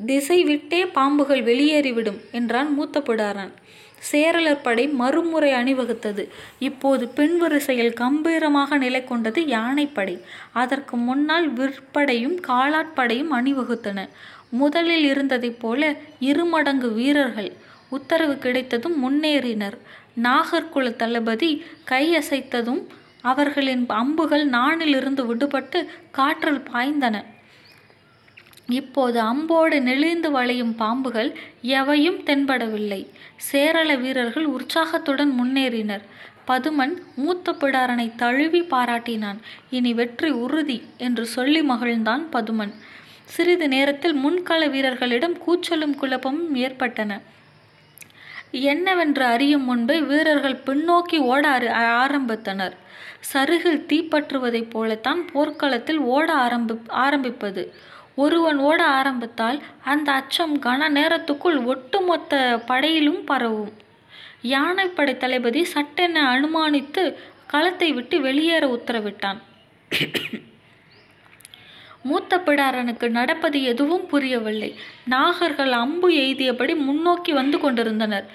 திசை 0.06 0.44
விட்டே 0.44 0.86
பாம்புகள் 0.86 1.44
வெளியேறிவிடும் 1.44 2.20
என்றான் 2.32 2.74
மூத்த 2.74 3.00
பிடாரன் 3.00 3.54
சேரலர் 4.12 4.64
படை 4.64 4.88
மறுமுறை 4.88 5.52
அணிவகுத்தது. 5.54 6.24
இப்போது 6.60 7.08
பெண் 7.08 7.38
வரிசையில் 7.38 7.94
கம்பீரமாக 7.94 8.78
நிலை 8.78 9.04
கொண்டது 9.04 9.42
யானைப்படை. 9.48 10.16
அதற்கு 10.54 10.98
முன்னால் 10.98 11.48
விற்படையும் 11.54 12.36
காலாட்படையும் 12.48 13.32
அணிவகுத்தன. 13.32 14.10
முதலில் 14.50 15.06
இருந்ததைப் 15.06 15.60
போல 15.60 15.96
இருமடங்கு 16.20 16.94
வீரர்கள் 16.94 17.52
உத்தரவு 17.90 18.38
கிடைத்ததும் 18.38 18.98
முன்னேறினர். 19.06 19.78
நாகர்குல 20.24 20.96
தளபதி 20.96 21.66
கையசைத்ததும் 21.90 22.82
அவர்களின் 23.22 23.86
அம்புகள் 23.88 24.50
நானிலிருந்து 24.50 25.24
விடுபட்டு 25.26 25.86
காற்றில் 26.12 26.64
பாய்ந்தன. 26.74 27.24
இப்போது 28.68 29.22
அம்போடு 29.22 29.82
நெளிந்து 29.82 30.32
வளையும் 30.32 30.76
பாம்புகள் 30.76 31.34
எவையும் 31.62 32.20
தென்படவில்லை. 32.20 33.08
சேரள 33.52 34.00
வீரர்கள் 34.00 34.46
உற்சாகத்துடன் 34.46 35.32
முன்னேறினர். 35.40 36.02
பதுமன் 36.48 36.94
மூத்த 37.16 37.52
பிடாரனை 37.52 38.12
தழுவி 38.16 38.62
பாராட்டினான். 38.62 39.38
இனி 39.70 39.94
வெற்றி 39.94 40.30
உறுதி 40.30 40.84
என்று 40.98 41.26
சொல்லி 41.26 41.62
மகிழ்ந்தான் 41.62 42.24
பதுமன். 42.32 42.74
சிறிது 43.24 43.68
நேரத்தில் 43.68 44.16
முன்கள 44.16 44.70
வீரர்களிடம் 44.70 45.38
கூச்சலும் 45.48 45.96
குழப்பமும் 45.96 46.56
ஏற்பட்டன. 46.56 47.22
என்னவென்று 48.62 49.26
அறியும் 49.26 49.64
முன்பே 49.64 50.02
வீரர்கள் 50.02 50.62
பின்னோக்கி 50.66 51.18
ஓட 51.18 51.60
ஆரம்பித்தனர். 52.08 52.76
சருகில் 53.34 53.86
தீப்பற்றுவதைப் 53.86 54.70
போலத்தான் 54.70 55.26
போர்க்களத்தில் 55.34 55.98
ஓட 55.98 56.34
ஆரம்பி 56.34 56.78
ஆரம்பிப்பது. 56.88 57.74
ஒருவன் 58.16 58.58
ஓட 58.58 58.84
ஆரம்பித்தால் 58.86 59.64
அந்த 59.84 60.12
அச்சம் 60.12 60.62
கன 60.62 60.90
நேரத்துக்குள் 60.90 61.66
ஒட்டுமொத்த 61.66 62.62
படையிலும் 62.66 63.24
பரவும். 63.24 63.74
யானைப்படை 64.42 65.18
தளபதி 65.18 65.64
சட்டென 65.64 66.40
அனுமானித்து 66.40 67.16
களத்தை 67.48 67.94
விட்டு 67.94 68.22
வெளியேற 68.22 68.68
உத்தரவிட்டான். 68.68 69.38
மூத்த 72.08 72.38
பிடாரனுக்கு 72.38 73.10
நடப்பது 73.10 73.64
எதுவும் 73.64 74.06
புரியவில்லை. 74.06 74.70
நாகர்கள் 75.10 75.72
அம்பு 75.82 76.10
எய்தியபடி 76.12 76.74
முன்னோக்கி 76.76 77.34
வந்து 77.34 77.60
கொண்டிருந்தனர். 77.60 78.26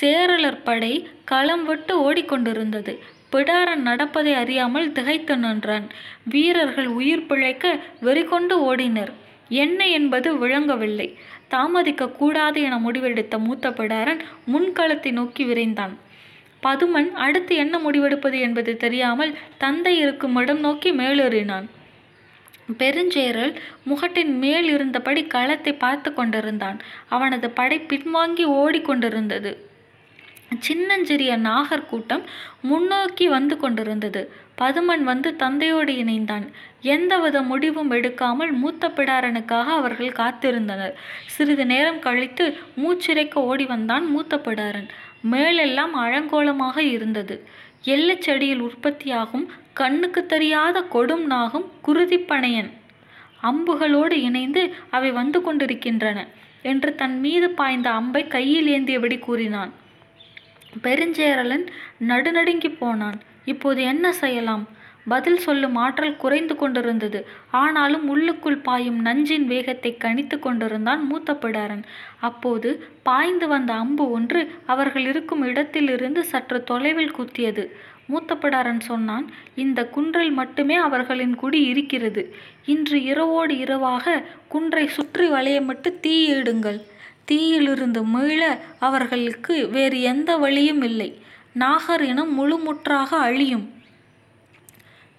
சேரலர் 0.00 0.60
படை 0.64 0.92
களம் 1.24 1.64
விட்டு 1.64 1.94
ஓடிக்கொண்டிருந்தது. 2.06 2.94
பிடாரன் 3.32 3.84
நடப்பதை 3.88 4.34
அறியாமல் 4.34 4.92
திகைத்து 4.92 5.36
நின்றான். 5.36 5.86
வீரர்கள் 6.24 6.86
உயிர் 6.86 7.26
பிழைக்க 7.26 7.78
வெறிகொண்டு 8.02 8.56
ஓடினர். 8.68 9.12
என்ன 9.48 9.88
என்பது 9.88 10.36
விளங்கவில்லை. 10.38 11.08
தாமதிக்க 11.48 12.08
கூடாது 12.08 12.62
என 12.62 12.76
முடிவெடுத்த 12.78 13.38
மூத்த 13.38 13.70
பிடாரன் 13.70 14.20
முன்களத்தை 14.52 15.12
நோக்கி 15.12 15.44
விரைந்தான். 15.44 15.94
பதுமன் 16.62 17.10
அடுத்து 17.26 17.56
என்ன 17.56 17.78
முடிவெடுப்பது 17.78 18.38
என்பது 18.40 18.76
தெரியாமல் 18.76 19.32
தந்தை 19.58 19.98
இருக்கும் 19.98 20.36
இடம் 20.36 20.60
நோக்கி 20.60 20.92
மேலேறினான். 20.92 21.66
பெருஞ்சேரல் 22.76 23.54
முகட்டின் 23.84 24.38
மேல் 24.38 24.68
இருந்தபடி 24.68 25.26
களத்தை 25.26 25.72
பார்த்து 25.72 26.14
கொண்டிருந்தான். 26.14 26.78
அவனது 27.08 27.50
படை 27.50 27.78
பின்வாங்கி 27.80 28.44
ஓடிக்கொண்டிருந்தது 28.44 29.52
சின்னஞ்சிறிய 30.58 31.36
நாகர் 31.36 31.86
கூட்டம் 31.86 32.22
முன்னோக்கி 32.60 33.28
வந்து 33.28 33.56
கொண்டிருந்தது. 33.56 34.32
பதுமன் 34.60 35.02
வந்து 35.02 35.36
தந்தையோடு 35.36 35.92
இணைந்தான். 35.92 36.46
எந்தவித 36.80 37.42
முடிவும் 37.42 37.90
எடுக்காமல் 37.90 38.52
மூத்த 38.52 38.88
பிடாரனுக்காக 38.88 39.68
அவர்கள் 39.80 40.12
காத்திருந்தனர். 40.12 40.94
சிறிது 41.26 41.66
நேரம் 41.66 41.98
கழித்து 41.98 42.56
மூச்சிறைக்க 42.76 43.34
ஓடி 43.34 43.66
வந்தான் 43.66 44.06
மூத்த 44.06 44.36
பிடாரன். 44.36 44.88
மேலெல்லாம் 45.20 45.94
அழங்கோலமாக 45.96 46.78
இருந்தது. 46.78 47.46
எள்ளச் 47.84 48.22
செடியில் 48.22 48.60
உற்பத்தியாகும் 48.60 49.50
கண்ணுக்கு 49.72 50.26
தெரியாத 50.26 50.80
கொடும் 50.80 51.24
நாகம் 51.24 51.72
குருதிப்பனையன் 51.86 52.70
அம்புகளோடு 53.42 54.12
இணைந்து 54.12 54.74
அவை 54.90 55.10
வந்து 55.10 55.40
கொண்டிருக்கின்றன 55.40 56.26
என்று 56.62 56.94
தன் 56.94 57.20
மீது 57.20 57.50
பாய்ந்த 57.50 57.90
அம்பை 57.90 58.26
கையில் 58.26 58.66
ஏந்தியபடி 58.66 59.18
கூறினான். 59.18 59.72
பெருஞ்சேரலன் 60.82 61.66
நடுநடுங்கி 62.08 62.76
போனான். 62.78 63.20
இப்போது 63.44 63.82
என்ன 63.82 64.12
செய்யலாம்? 64.12 64.68
பதில் 65.08 65.38
சொல்லும் 65.38 65.76
ஆற்றல் 65.76 66.16
குறைந்து 66.16 66.54
கொண்டிருந்தது. 66.56 67.20
ஆனாலும் 67.62 68.06
உள்ளுக்குள் 68.08 68.58
பாயும் 68.58 69.00
நஞ்சின் 69.00 69.46
வேகத்தை 69.46 69.92
கணித்து 70.04 70.38
கொண்டிருந்தான் 70.38 71.02
மூத்த 71.06 71.32
பிடாரன் 71.42 71.84
அப்போது 72.20 72.70
பாய்ந்து 73.02 73.48
வந்த 73.48 73.72
அம்பு 73.74 74.06
ஒன்று 74.10 74.42
அவர்கள் 74.66 75.06
இருக்கும் 75.06 75.42
இடத்திலிருந்து 75.42 76.22
சற்று 76.24 76.60
தொலைவில் 76.62 77.16
குத்தியது. 77.18 77.64
மூத்த 78.06 78.34
பிடாரன் 78.34 78.82
சொன்னான் 78.90 79.26
இந்த 79.54 79.80
குன்றில் 79.94 80.32
மட்டுமே 80.32 80.76
அவர்களின் 80.88 81.34
குடி 81.34 81.60
இருக்கிறது. 81.64 82.22
இன்று 82.66 82.98
இரவோடு 83.02 83.54
இரவாக 83.58 84.22
குன்றை 84.48 84.86
சுற்றி 84.88 85.26
வளையமிட்டு 85.30 85.90
தீயிடுங்கள் 86.06 86.80
தீயிலிருந்து 87.24 88.02
மீள 88.12 88.42
அவர்களுக்கு 88.78 89.54
வேறு 89.68 89.98
எந்த 90.12 90.30
வழியும் 90.36 90.82
இல்லை. 90.82 91.10
நாகர் 91.52 92.04
இனம் 92.04 92.32
முழுமுற்றாக 92.38 93.10
அழியும். 93.28 93.66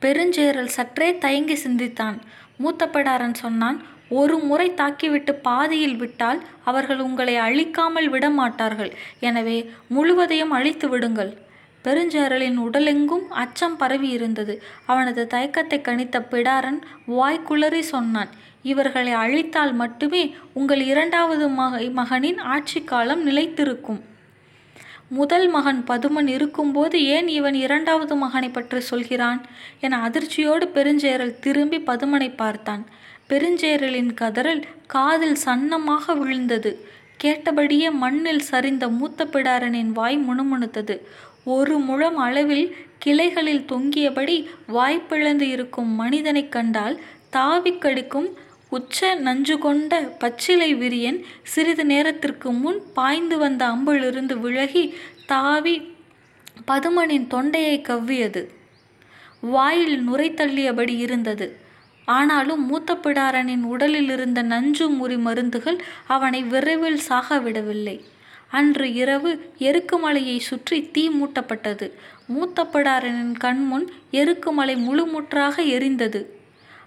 பெருஞ்சேரல் 0.03 0.75
சற்றே 0.75 1.07
தயங்கி 1.23 1.55
சிந்தித்தான். 1.63 2.17
மூத்த 2.61 2.85
பிடாரன் 2.93 3.37
சொன்னான் 3.43 3.77
ஒரு 4.19 4.35
முறை 4.49 4.67
தாக்கிவிட்டு 4.79 5.33
பாதியில் 5.47 5.97
விட்டால் 6.01 6.39
அவர்கள் 6.69 7.01
உங்களை 7.07 7.35
அழிக்காமல் 7.47 8.09
விட 8.13 8.25
மாட்டார்கள் 8.39 8.91
எனவே 9.27 9.57
முழுவதையும் 9.95 10.53
அழித்து 10.57 10.87
விடுங்கள் 10.89 11.31
பெருஞ்சேரலின் 11.85 12.57
உடலெங்கும் 12.65 13.27
அச்சம் 13.41 13.77
பரவி 13.81 14.09
இருந்தது. 14.17 14.53
அவனது 14.91 15.21
தயக்கத்தை 15.33 15.77
கணித்த 15.81 16.17
பிடாரன் 16.31 16.79
வாய்க்குளறி 17.17 17.83
சொன்னான் 17.93 18.31
இவர்களை 18.71 19.13
அழித்தால் 19.23 19.73
மட்டுமே 19.81 20.23
உங்கள் 20.53 20.81
இரண்டாவது 20.91 21.45
மக 21.59 21.81
மகனின் 21.99 22.39
ஆட்சி 22.53 22.79
காலம் 22.91 23.21
நிலைத்திருக்கும். 23.27 24.01
முதல் 25.09 25.47
மகன் 25.47 25.83
பதுமன் 25.87 26.27
இருக்கும்போது 26.27 27.05
ஏன் 27.05 27.27
இவன் 27.27 27.53
இரண்டாவது 27.53 28.15
மகனை 28.15 28.49
பற்றி 28.49 28.79
சொல்கிறான்? 28.79 29.45
என 29.79 30.09
அதிர்ச்சியோடு 30.09 30.65
பெருஞ்சேரல் 30.73 31.39
திரும்பி 31.39 31.77
பதுமனை 31.77 32.35
பார்த்தான். 32.35 32.85
பெருஞ்சேரலின் 33.29 34.13
கதறல் 34.21 34.63
காதில் 34.87 35.37
சன்னமாக 35.45 36.17
விழுந்தது. 36.17 36.85
கேட்டபடியே 37.17 37.89
மண்ணில் 37.89 38.41
சரிந்த 38.51 38.89
மூத்த 38.89 39.25
பிடாரனின் 39.25 39.87
வாய் 39.87 40.19
முணுமுணுத்தது. 40.19 41.01
ஒரு 41.43 41.79
முழம் 41.79 42.17
அளவில் 42.17 42.75
கிளைகளில் 42.99 43.65
தொங்கியபடி 43.71 44.45
வாய்ப்பிழந்து 44.67 45.41
இருக்கும் 45.41 45.91
மனிதனைக் 45.93 46.51
கண்டால் 46.51 47.01
தாவிக் 47.33 47.81
கடிக்கும் 47.81 48.37
உச்ச 48.69 49.15
நஞ்சு 49.15 49.57
கொண்ட 49.57 49.99
பச்சிலை 50.19 50.75
விரியன் 50.75 51.23
சிறிது 51.43 51.85
நேரத்திற்கு 51.85 52.51
முன் 52.51 52.81
பாய்ந்து 52.93 53.37
வந்த 53.37 53.65
அம்பிலிருந்து 53.65 54.33
விலகி 54.33 54.93
தாவி 55.25 55.95
பதுமனின் 56.67 57.27
தொண்டையை 57.27 57.81
கவ்வியது. 57.81 58.47
வாயில் 59.41 60.03
நுரை 60.03 60.31
தள்ளியபடி 60.31 60.97
இருந்தது. 60.97 61.57
ஆனாலும் 62.05 62.65
மூத்த 62.65 62.93
பிடாரனின் 62.93 63.61
உடலில் 63.61 64.09
இருந்த 64.09 64.41
நஞ்சு 64.41 64.89
முறி 64.89 65.17
மருந்துகள் 65.17 65.79
அவனை 66.07 66.43
விரைவில் 66.43 66.99
சாகவிடவில்லை 67.09 68.03
அன்று 68.47 68.93
இரவு 68.93 69.53
எருக்குமலையை 69.59 70.37
சுற்றி 70.39 70.89
தீ 70.91 71.09
மூட்டப்பட்டது. 71.09 71.91
மூத்த 72.27 72.63
பிடாரனின் 72.63 73.37
கண்முன் 73.37 73.91
எருக்குமலை 74.11 74.75
முழுமுற்றாக 74.75 75.55
எரிந்தது. 75.65 76.21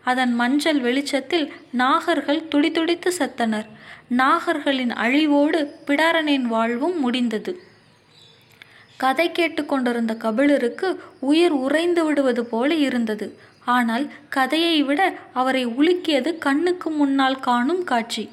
அதன் 0.04 0.34
மஞ்சள் 0.34 0.80
வெளிச்சத்தில் 0.80 1.52
நாகர்கள் 1.78 2.48
துடிதுடித்து 2.48 3.12
செத்தனர். 3.18 3.68
நாகர்களின் 4.16 4.92
அழிவோடு 4.94 5.60
பிடாரனின் 5.86 6.46
வாழ்வும் 6.54 7.00
முடிந்தது. 7.00 7.52
கதை 8.96 9.32
கேட்டுக்கொண்டிருந்த 9.32 10.14
கபிலருக்கு 10.14 10.88
உயிர் 11.20 11.50
உறைந்து 11.50 12.04
விடுவது 12.04 12.44
போல 12.44 12.74
இருந்தது. 12.74 13.38
ஆனால் 13.64 14.10
கதையை 14.28 14.82
விட 14.82 15.00
அவரை 15.32 15.66
உலுக்கியது 15.66 16.38
கண்ணுக்கு 16.38 16.90
முன்னால் 16.90 17.40
காணும் 17.40 17.84
காட்சி. 17.84 18.30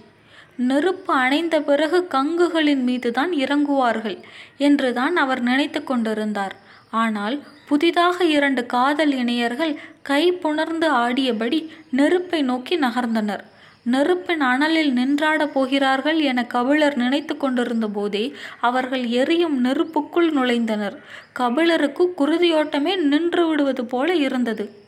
நெருப்பு 0.55 1.13
அணைந்த 1.13 1.61
பிறகு 1.61 2.07
கங்குகளின் 2.09 2.83
மீதுதான் 2.83 3.31
இறங்குவார்கள் 3.31 4.17
என்றுதான் 4.57 5.15
அவர் 5.15 5.41
நினைத்து 5.41 5.83
கொண்டிருந்தார். 5.83 6.55
ஆனால் 6.89 7.43
புதிதாக 7.67 8.23
இரண்டு 8.23 8.65
காதல் 8.65 9.11
இணையர்கள் 9.11 9.79
கை 10.01 10.31
புணர்ந்து 10.31 10.91
ஆடியபடி 10.91 11.69
நெருப்பை 11.91 12.41
நோக்கி 12.41 12.79
நகர்ந்தனர். 12.79 13.43
நெருப்பின் 13.83 14.41
அனலில் 14.41 14.91
நின்றாடப் 14.91 15.53
போகிறார்கள் 15.53 16.19
என 16.19 16.45
கபிலர் 16.45 16.95
நினைத்து 16.95 17.37
கொண்டிருந்த 17.37 17.87
போதே 17.87 18.35
அவர்கள் 18.59 19.05
எரியும் 19.05 19.65
நெருப்புக்குள் 19.65 20.29
நுழைந்தனர். 20.31 20.97
கபிலருக்கு 21.33 22.13
குருதியோட்டமே 22.17 22.97
நின்று 22.97 23.47
விடுவது 23.47 23.85
போல 23.85 24.15
இருந்தது. 24.15 24.87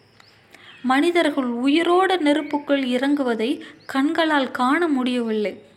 மனிதர்கள் 0.81 1.43
உயிரோடு 1.43 2.15
நெருப்புக்குள் 2.15 2.83
இறங்குவதை 2.87 3.61
கண்களால் 3.85 4.51
காண 4.51 4.87
முடியவில்லை. 4.87 5.70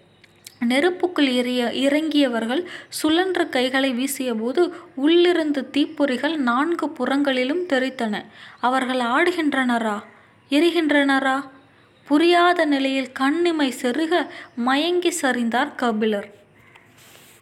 நெருப்புக்குள் 0.64 1.30
எறிய 1.40 1.62
இறங்கியவர்கள் 1.86 2.64
சுழன்ற 3.02 3.48
கைகளை 3.48 3.90
வீசியபோது 3.92 4.62
உள்ளிருந்து 4.94 5.70
தீப்பொறிகள் 5.72 6.36
நான்கு 6.36 6.88
புறங்களிலும் 6.88 7.66
தெரித்தன 7.68 8.24
அவர்கள் 8.60 9.00
ஆடுகின்றனரா? 9.00 10.02
எரிகின்றனரா? 10.50 11.36
புரியாத 12.08 12.64
நிலையில் 12.64 13.12
கண்ணிமை 13.20 13.70
செருக 13.82 14.26
மயங்கி 14.54 15.12
சரிந்தார் 15.22 15.74
கபிலர். 15.74 16.28